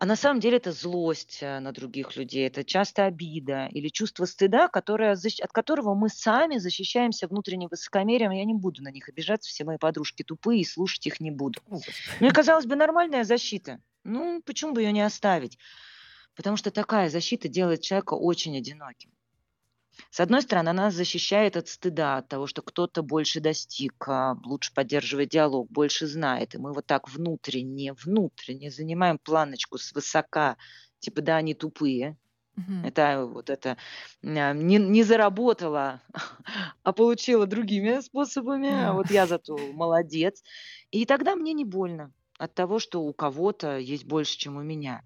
а 0.00 0.06
на 0.06 0.16
самом 0.16 0.40
деле 0.40 0.56
это 0.56 0.72
злость 0.72 1.40
э, 1.42 1.60
на 1.60 1.72
других 1.72 2.16
людей, 2.16 2.46
это 2.46 2.64
часто 2.64 3.04
обида 3.04 3.68
или 3.70 3.88
чувство 3.88 4.24
стыда, 4.24 4.68
которое, 4.68 5.12
от 5.12 5.52
которого 5.52 5.94
мы 5.94 6.08
сами 6.08 6.56
защищаемся 6.56 7.28
внутренним 7.28 7.68
высокомерием. 7.68 8.30
Я 8.30 8.46
не 8.46 8.54
буду 8.54 8.82
на 8.82 8.90
них 8.90 9.10
обижаться, 9.10 9.50
все 9.50 9.64
мои 9.64 9.76
подружки 9.76 10.22
тупые, 10.22 10.62
и 10.62 10.64
слушать 10.64 11.06
их 11.06 11.20
не 11.20 11.30
буду. 11.30 11.60
Ну 11.68 12.26
и, 12.26 12.30
казалось 12.30 12.64
бы, 12.64 12.76
нормальная 12.76 13.24
защита. 13.24 13.78
Ну, 14.02 14.40
почему 14.46 14.72
бы 14.72 14.80
ее 14.80 14.92
не 14.92 15.02
оставить? 15.02 15.58
Потому 16.34 16.56
что 16.56 16.70
такая 16.70 17.10
защита 17.10 17.48
делает 17.48 17.82
человека 17.82 18.14
очень 18.14 18.56
одиноким. 18.56 19.10
С 20.10 20.20
одной 20.20 20.42
стороны, 20.42 20.70
она 20.70 20.90
защищает 20.90 21.56
от 21.56 21.68
стыда, 21.68 22.18
от 22.18 22.28
того, 22.28 22.46
что 22.46 22.62
кто-то 22.62 23.02
больше 23.02 23.40
достиг, 23.40 23.94
а, 24.08 24.36
лучше 24.44 24.72
поддерживает 24.74 25.30
диалог, 25.30 25.70
больше 25.70 26.06
знает. 26.06 26.54
И 26.54 26.58
мы 26.58 26.72
вот 26.72 26.86
так 26.86 27.08
внутренне, 27.08 27.92
внутренне 27.92 28.70
занимаем 28.70 29.18
планочку 29.18 29.78
с 29.78 29.92
высока, 29.92 30.56
типа, 31.00 31.22
да, 31.22 31.36
они 31.36 31.54
тупые, 31.54 32.16
Угу. 32.56 32.86
Это 32.86 33.26
вот 33.26 33.50
это 33.50 33.76
а, 34.22 34.52
не, 34.52 34.76
не 34.76 35.02
заработала, 35.02 36.02
а 36.82 36.92
получила 36.92 37.46
другими 37.46 38.00
способами. 38.00 38.70
А 38.70 38.92
вот 38.92 39.10
я 39.10 39.26
зато 39.26 39.56
молодец. 39.72 40.42
И 40.90 41.06
тогда 41.06 41.36
мне 41.36 41.52
не 41.52 41.64
больно 41.64 42.12
от 42.38 42.54
того, 42.54 42.78
что 42.78 43.02
у 43.02 43.12
кого-то 43.12 43.78
есть 43.78 44.04
больше, 44.04 44.38
чем 44.38 44.56
у 44.56 44.62
меня. 44.62 45.02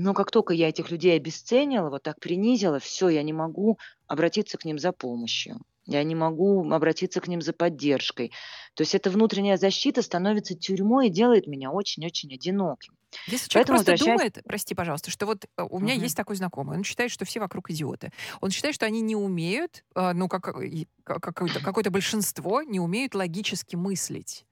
Но 0.00 0.14
как 0.14 0.30
только 0.30 0.54
я 0.54 0.68
этих 0.68 0.92
людей 0.92 1.16
обесценила, 1.16 1.90
вот 1.90 2.04
так 2.04 2.20
принизила, 2.20 2.78
все, 2.78 3.08
я 3.08 3.24
не 3.24 3.32
могу 3.32 3.80
обратиться 4.06 4.56
к 4.56 4.64
ним 4.64 4.78
за 4.78 4.92
помощью. 4.92 5.58
Я 5.86 6.04
не 6.04 6.14
могу 6.14 6.70
обратиться 6.70 7.20
к 7.20 7.26
ним 7.26 7.42
за 7.42 7.52
поддержкой. 7.52 8.30
То 8.74 8.82
есть 8.82 8.94
эта 8.94 9.10
внутренняя 9.10 9.56
защита 9.56 10.02
становится 10.02 10.54
тюрьмой 10.54 11.08
и 11.08 11.10
делает 11.10 11.48
меня 11.48 11.72
очень-очень 11.72 12.32
одиноким. 12.32 12.94
Если 13.26 13.48
человек 13.48 13.68
Поэтому 13.68 13.78
просто 13.78 13.90
возвращаясь... 13.92 14.32
думает, 14.32 14.46
прости, 14.46 14.74
пожалуйста, 14.76 15.10
что 15.10 15.26
вот 15.26 15.46
э, 15.56 15.62
у 15.68 15.80
меня 15.80 15.94
угу. 15.94 16.02
есть 16.02 16.16
такой 16.16 16.36
знакомый, 16.36 16.76
он 16.76 16.84
считает, 16.84 17.10
что 17.10 17.24
все 17.24 17.40
вокруг 17.40 17.68
идиоты. 17.70 18.12
Он 18.40 18.50
считает, 18.50 18.76
что 18.76 18.86
они 18.86 19.00
не 19.00 19.16
умеют, 19.16 19.82
э, 19.96 20.12
ну, 20.12 20.28
как 20.28 20.44
какое-то, 21.04 21.60
какое-то 21.60 21.90
большинство 21.90 22.62
не 22.62 22.78
умеют 22.78 23.16
логически 23.16 23.74
мыслить. 23.74 24.44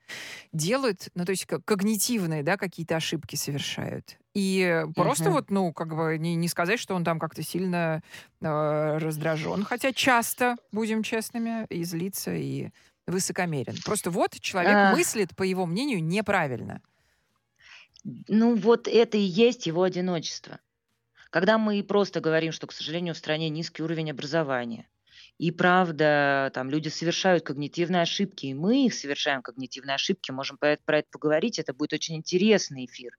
Делают, 0.52 1.08
ну, 1.14 1.24
то 1.24 1.30
есть 1.30 1.46
когнитивные, 1.46 2.42
да, 2.42 2.56
какие-то 2.56 2.96
ошибки 2.96 3.36
совершают. 3.36 4.18
И 4.36 4.84
просто 4.94 5.30
вот, 5.30 5.50
ну, 5.50 5.72
как 5.72 5.96
бы 5.96 6.18
не, 6.18 6.34
не 6.34 6.48
сказать, 6.48 6.78
что 6.78 6.94
он 6.94 7.04
там 7.04 7.18
как-то 7.18 7.42
сильно 7.42 8.02
э, 8.42 8.98
раздражен. 8.98 9.64
Хотя 9.64 9.94
часто, 9.94 10.56
будем 10.72 11.02
честными, 11.02 11.64
и 11.70 11.82
злится, 11.84 12.34
и 12.34 12.68
высокомерен. 13.06 13.76
Просто 13.82 14.10
вот 14.10 14.38
человек 14.38 14.74
а... 14.74 14.92
мыслит, 14.92 15.34
по 15.34 15.42
его 15.42 15.64
мнению, 15.64 16.04
неправильно. 16.04 16.82
Ну, 18.28 18.56
вот 18.56 18.88
это 18.88 19.16
и 19.16 19.22
есть 19.22 19.66
его 19.66 19.84
одиночество. 19.84 20.60
Когда 21.30 21.56
мы 21.56 21.82
просто 21.82 22.20
говорим, 22.20 22.52
что, 22.52 22.66
к 22.66 22.72
сожалению, 22.72 23.14
в 23.14 23.18
стране 23.18 23.48
низкий 23.48 23.82
уровень 23.82 24.10
образования, 24.10 24.86
и 25.38 25.50
правда, 25.50 26.50
там 26.52 26.68
люди 26.68 26.88
совершают 26.88 27.42
когнитивные 27.42 28.02
ошибки, 28.02 28.44
и 28.44 28.54
мы 28.54 28.84
их 28.84 28.92
совершаем 28.92 29.40
когнитивные 29.40 29.94
ошибки, 29.94 30.30
можем 30.30 30.58
про 30.58 30.72
это, 30.72 30.82
про 30.84 30.98
это 30.98 31.08
поговорить, 31.10 31.58
это 31.58 31.72
будет 31.72 31.94
очень 31.94 32.16
интересный 32.16 32.84
эфир. 32.84 33.16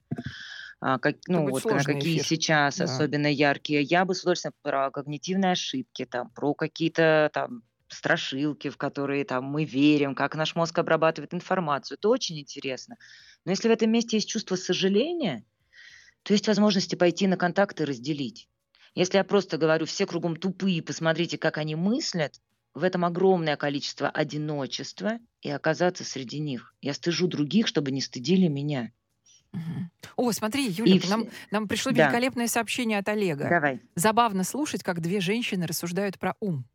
А, 0.80 1.00
как, 1.00 1.16
ну, 1.28 1.50
вот 1.50 1.66
на 1.66 1.84
какие 1.84 2.18
эфир. 2.18 2.26
сейчас 2.26 2.78
да. 2.78 2.84
особенно 2.86 3.28
яркие. 3.28 3.82
Я 3.82 4.06
бы 4.06 4.13
с 4.13 4.22
удовольствием 4.22 4.54
про 4.62 4.92
когнитивные 4.92 5.54
ошибки, 5.54 6.06
там, 6.06 6.30
про 6.30 6.54
какие-то 6.54 7.32
там 7.34 7.63
страшилки, 7.88 8.70
в 8.70 8.78
которые 8.78 9.26
там 9.26 9.46
мы 9.46 9.63
верим, 9.63 10.13
как 10.13 10.36
наш 10.36 10.56
мозг 10.56 10.78
обрабатывает 10.78 11.34
информацию. 11.34 11.98
Это 11.98 12.10
очень 12.10 12.40
интересно. 12.40 12.98
Но 13.46 13.52
если 13.52 13.70
в 13.70 13.72
этом 13.72 13.92
месте 13.92 14.18
есть 14.18 14.30
чувство 14.30 14.56
сожаления, 14.56 15.46
то 16.24 16.34
есть 16.34 16.48
возможности 16.48 16.96
пойти 16.96 17.28
на 17.28 17.38
контакт 17.38 17.80
и 17.80 17.86
разделить. 17.86 18.50
Если 18.94 19.18
я 19.18 19.24
просто 19.24 19.58
говорю, 19.58 19.86
все 19.86 20.06
кругом 20.06 20.36
тупые, 20.36 20.82
посмотрите, 20.82 21.38
как 21.38 21.58
они 21.58 21.76
мыслят, 21.76 22.42
в 22.74 22.84
этом 22.84 23.06
огромное 23.06 23.56
количество 23.56 24.10
одиночества 24.10 25.20
и 25.42 25.50
оказаться 25.50 26.04
среди 26.04 26.40
них. 26.40 26.76
Я 26.82 26.94
стыжу 26.94 27.28
других, 27.28 27.68
чтобы 27.68 27.92
не 27.92 28.02
стыдили 28.02 28.48
меня. 28.48 28.92
О, 30.15 30.32
смотри, 30.32 30.67
Юля, 30.70 30.96
и 30.96 31.08
нам, 31.10 31.26
нам 31.52 31.67
пришло 31.67 31.91
да. 31.91 32.06
великолепное 32.06 32.48
сообщение 32.48 33.00
от 33.00 33.08
Олега. 33.10 33.48
Давай. 33.50 33.82
Забавно 33.96 34.43
слушать, 34.43 34.84
как 34.84 35.02
две 35.02 35.20
женщины 35.20 35.65
рассуждают 35.67 36.17
про 36.20 36.36
ум. 36.39 36.65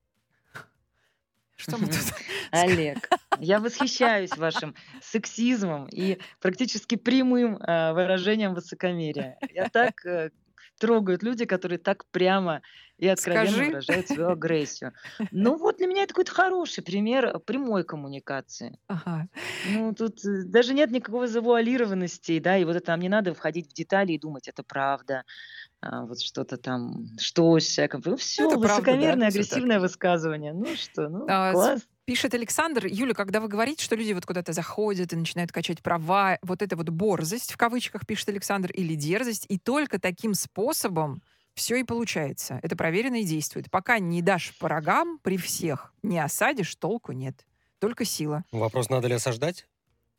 Что 1.57 1.79
мы 1.79 1.87
тут? 1.87 1.97
Олег, 2.51 3.09
я 3.41 3.61
восхищаюсь 3.61 4.37
вашим 4.37 4.75
сексизмом 5.01 5.87
и 5.87 6.19
практически 6.41 6.97
прямым 6.97 7.57
э, 7.57 7.93
выражением 7.93 8.55
высокомерия. 8.55 9.39
Я 9.55 9.69
так 9.69 10.05
э, 10.05 10.31
трогают 10.83 11.23
люди, 11.23 11.45
которые 11.45 11.79
так 11.79 12.05
прямо 12.07 12.61
и 12.99 13.07
откровенно 13.07 13.53
Скажи. 13.53 13.67
выражают 13.67 14.09
свою 14.09 14.29
агрессию. 14.33 14.93
Ну 15.31 15.57
вот 15.57 15.77
для 15.77 15.87
меня 15.87 16.03
это 16.03 16.13
какой-то 16.13 16.33
хороший 16.33 16.83
пример 16.83 17.39
прямой 17.39 17.85
коммуникации. 17.85 18.81
Ага. 18.89 19.29
Ну 19.71 19.95
тут 19.95 20.25
э, 20.25 20.43
даже 20.43 20.75
нет 20.75 20.91
никакой 20.91 21.29
завуалированности, 21.29 22.41
да, 22.41 22.59
и 22.59 22.65
вот 22.65 22.75
это 22.75 22.91
нам 22.91 23.01
не 23.01 23.09
надо 23.09 23.33
входить 23.33 23.71
в 23.71 23.75
детали 23.75 24.13
и 24.13 24.19
думать, 24.19 24.49
это 24.49 24.65
правда, 24.65 25.23
а, 25.81 26.05
вот 26.05 26.21
что-то 26.21 26.57
там, 26.57 27.07
что 27.17 27.57
с. 27.61 27.89
Ну 28.05 28.17
все, 28.17 28.49
это 28.49 28.59
высокомерное, 28.59 29.07
правда, 29.07 29.21
да, 29.21 29.27
агрессивное 29.29 29.79
высказывание. 29.81 30.53
Ну 30.53 30.67
что, 30.75 31.09
ну 31.09 31.27
а, 31.29 31.53
класс. 31.53 31.83
Пишет 32.13 32.35
Александр, 32.35 32.85
Юля, 32.85 33.15
когда 33.15 33.41
вы 33.41 33.49
говорите, 33.49 33.83
что 33.83 33.97
люди 33.97 34.13
вот 34.13 34.27
куда-то 34.27 34.53
заходят 34.53 35.15
и 35.15 35.17
начинают 35.17 35.51
качать 35.51 35.83
права, 35.83 36.37
вот 36.43 36.61
это 36.61 36.77
вот 36.77 36.91
борзость, 36.91 37.53
в 37.53 37.57
кавычках, 37.57 38.07
пишет 38.07 38.29
Александр, 38.29 38.71
или 38.71 38.95
дерзость, 38.95 39.47
и 39.49 39.59
только 39.59 39.99
таким 39.99 40.35
способом 40.35 41.23
все 41.55 41.77
и 41.77 41.85
получается. 41.85 42.61
Это 42.63 42.77
проверено 42.77 43.23
и 43.23 43.25
действует. 43.25 43.71
Пока 43.71 43.99
не 43.99 44.21
дашь 44.21 44.53
по 44.59 44.69
рогам 44.69 45.21
при 45.23 45.39
всех, 45.39 45.95
не 46.03 46.19
осадишь, 46.19 46.75
толку 46.75 47.13
нет. 47.13 47.47
Только 47.79 48.05
сила. 48.05 48.45
Вопрос, 48.53 48.91
надо 48.91 49.09
ли 49.09 49.15
осаждать? 49.15 49.67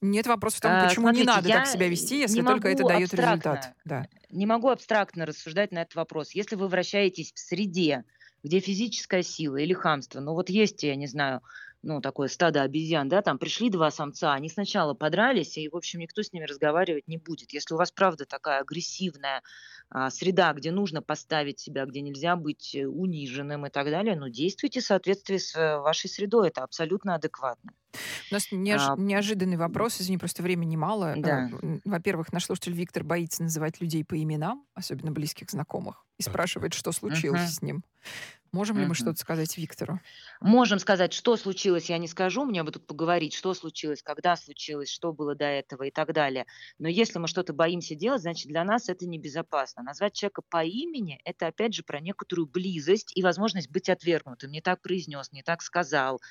Нет 0.02 0.26
вопроса 0.26 0.58
в 0.58 0.62
том, 0.62 0.72
А, 0.72 0.88
почему 0.88 1.10
не 1.10 1.22
смотрите, 1.22 1.48
надо 1.48 1.50
так 1.50 1.68
себя 1.68 1.88
вести, 1.90 2.18
если 2.22 2.40
не 2.40 2.48
только 2.48 2.70
это 2.70 2.88
дает 2.88 3.14
результат. 3.14 3.76
Да. 3.86 4.08
не 4.32 4.48
могу 4.48 4.70
абстрактно 4.70 5.28
рассуждать 5.28 5.72
на 5.72 5.84
этот 5.84 5.94
вопрос. 5.94 6.32
Если 6.32 6.56
вы 6.56 6.70
вращаетесь 6.70 7.32
в 7.34 7.38
среде, 7.38 8.04
где 8.42 8.60
физическая 8.62 9.22
сила 9.22 9.58
или 9.58 9.74
хамство, 9.74 10.22
ну 10.22 10.34
вот 10.34 10.50
есть, 10.50 10.82
я 10.82 10.96
не 10.96 11.06
знаю, 11.06 11.42
ну 11.84 12.02
такое 12.02 12.30
стадо 12.30 12.62
обезьян, 12.64 13.10
да, 13.10 13.22
там 13.22 13.38
пришли 13.38 13.70
два 13.70 13.92
самца, 13.92 14.34
они 14.34 14.50
сначала 14.50 14.94
подрались, 14.94 15.58
и, 15.58 15.68
в 15.70 15.76
общем, 15.76 16.00
никто 16.00 16.24
с 16.24 16.32
ними 16.34 16.46
разговаривать 16.46 17.08
не 17.08 17.18
будет. 17.18 17.54
Если 17.54 17.74
у 17.74 17.78
вас, 17.78 17.92
правда, 17.92 18.26
такая 18.26 18.62
агрессивная 18.62 19.44
а, 19.90 20.10
среда, 20.10 20.54
где 20.54 20.72
нужно 20.72 21.02
поставить 21.02 21.60
себя, 21.60 21.86
где 21.86 22.02
нельзя 22.02 22.36
быть 22.36 22.74
э, 22.74 22.88
униженным 22.88 23.66
и 23.66 23.70
так 23.70 23.90
далее, 23.92 24.16
ну 24.16 24.30
действуйте 24.30 24.80
в 24.80 24.86
соответствии 24.86 25.38
с 25.38 25.56
э, 25.56 25.78
вашей 25.80 26.10
средой, 26.10 26.48
это 26.48 26.64
абсолютно 26.64 27.16
адекватно. 27.16 27.74
У 28.32 28.34
нас 28.34 28.52
неож- 28.52 28.80
А, 28.80 28.96
неожиданный 28.98 29.58
вопрос, 29.58 30.02
извини, 30.02 30.18
просто 30.18 30.42
времени 30.42 30.76
мало. 30.76 31.14
Э, 31.16 31.22
да. 31.22 31.50
Во-первых, 31.86 32.32
наш 32.34 32.46
слушатель 32.46 32.74
Виктор 32.74 33.04
боится 33.04 33.44
называть 33.44 33.82
людей 33.82 34.04
по 34.04 34.20
именам, 34.20 34.66
особенно 34.74 35.12
близких 35.12 35.52
знакомых, 35.52 36.06
и 36.18 36.24
спрашивает, 36.24 36.74
что 36.74 36.92
случилось 36.92 37.42
Мгм. 37.42 37.50
с 37.52 37.62
ним. 37.62 37.84
Можем 38.54 38.78
ли 38.78 38.86
мы 38.86 38.96
что-то 38.96 39.20
сказать 39.20 39.58
Виктору? 39.58 40.00
Можем 40.40 40.78
сказать, 40.80 41.12
что 41.14 41.38
случилось, 41.38 41.90
я 41.90 41.98
не 41.98 42.08
скажу, 42.08 42.46
мне 42.46 42.64
бы 42.64 42.72
тут 42.72 42.86
поговорить, 42.86 43.34
что 43.34 43.54
случилось, 43.54 44.04
когда 44.04 44.36
случилось, 44.36 44.90
что 44.90 45.12
было 45.12 45.36
до 45.36 45.46
этого 45.46 45.84
и 45.84 45.92
так 45.92 46.14
далее. 46.14 46.46
Но 46.78 46.88
если 46.88 47.18
мы 47.18 47.28
что-то 47.28 47.54
боимся 47.54 47.96
делать, 47.96 48.22
значит 48.22 48.48
для 48.48 48.64
нас 48.64 48.90
это 48.90 49.06
небезопасно. 49.08 49.84
Назвать 49.84 50.14
человека 50.14 50.44
по 50.48 50.64
имени– 50.64 51.20
это 51.26 51.48
опять 51.48 51.74
же 51.74 51.84
про 51.84 52.00
некоторую 52.00 52.48
близость 52.48 53.12
и 53.18 53.24
возможность 53.24 53.72
быть 53.72 53.90
отвергнутым. 53.90 54.52
Не 54.52 54.62
так 54.62 54.82
произнес, 54.82 55.32
не 55.32 55.44
так 55.44 55.62
сказал. 55.62 56.22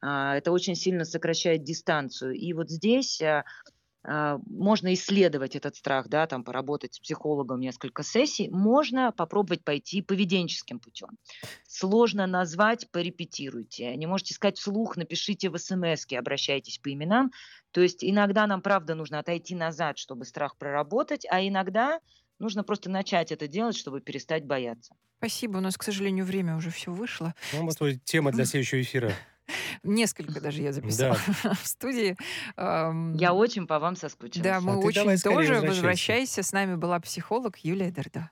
А, 0.00 0.36
Это 0.36 0.52
очень 0.52 0.74
сильно 0.74 1.04
сокращает 1.04 1.64
дистанцию. 1.64 2.34
И 2.34 2.52
вот 2.52 2.70
здесь 2.70 3.22
а, 3.22 3.44
можно 4.04 4.92
исследовать 4.94 5.56
этот 5.56 5.76
страх, 5.76 6.08
да, 6.08 6.26
там 6.26 6.44
поработать 6.44 6.94
с 6.94 7.00
психологом 7.00 7.60
несколько 7.60 8.02
сессий, 8.02 8.48
можно 8.50 9.12
попробовать 9.12 9.64
пойти 9.64 10.02
поведенческим 10.02 10.78
путем. 10.78 11.08
Сложно 11.66 12.26
назвать, 12.26 12.90
порепетируйте. 12.90 13.96
Не 13.96 14.06
можете 14.06 14.34
сказать 14.34 14.58
вслух, 14.58 14.96
напишите 14.96 15.50
в 15.50 15.58
смс 15.58 16.06
обращайтесь 16.12 16.78
по 16.78 16.92
именам. 16.92 17.32
То 17.70 17.80
есть 17.80 18.04
иногда 18.04 18.46
нам, 18.46 18.62
правда, 18.62 18.94
нужно 18.94 19.18
отойти 19.18 19.54
назад, 19.54 19.98
чтобы 19.98 20.24
страх 20.24 20.56
проработать, 20.56 21.26
а 21.30 21.46
иногда 21.46 22.00
нужно 22.38 22.62
просто 22.62 22.90
начать 22.90 23.32
это 23.32 23.48
делать, 23.48 23.76
чтобы 23.76 24.00
перестать 24.00 24.44
бояться. 24.44 24.94
Спасибо, 25.18 25.58
у 25.58 25.60
нас, 25.60 25.76
к 25.76 25.82
сожалению, 25.82 26.24
время 26.24 26.56
уже 26.56 26.70
все 26.70 26.92
вышло. 26.92 27.34
Ну, 27.52 27.64
вот 27.64 27.80
вот 27.80 28.04
тема 28.04 28.30
для 28.30 28.44
следующего 28.44 28.82
эфира. 28.82 29.12
Несколько 29.82 30.40
даже 30.40 30.62
я 30.62 30.72
записала 30.72 31.14
в 31.62 31.66
студии. 31.66 32.16
Я 32.56 33.32
очень 33.32 33.66
по 33.66 33.78
вам 33.78 33.96
соскучилась. 33.96 34.44
Да, 34.44 34.60
мы 34.60 34.74
А 34.74 34.76
очень 34.76 35.18
тоже. 35.18 35.60
Возвращайся. 35.60 36.42
С 36.42 36.52
нами 36.52 36.76
была 36.76 37.00
психолог 37.00 37.58
Юлия 37.58 37.90
Дерда. 37.90 38.30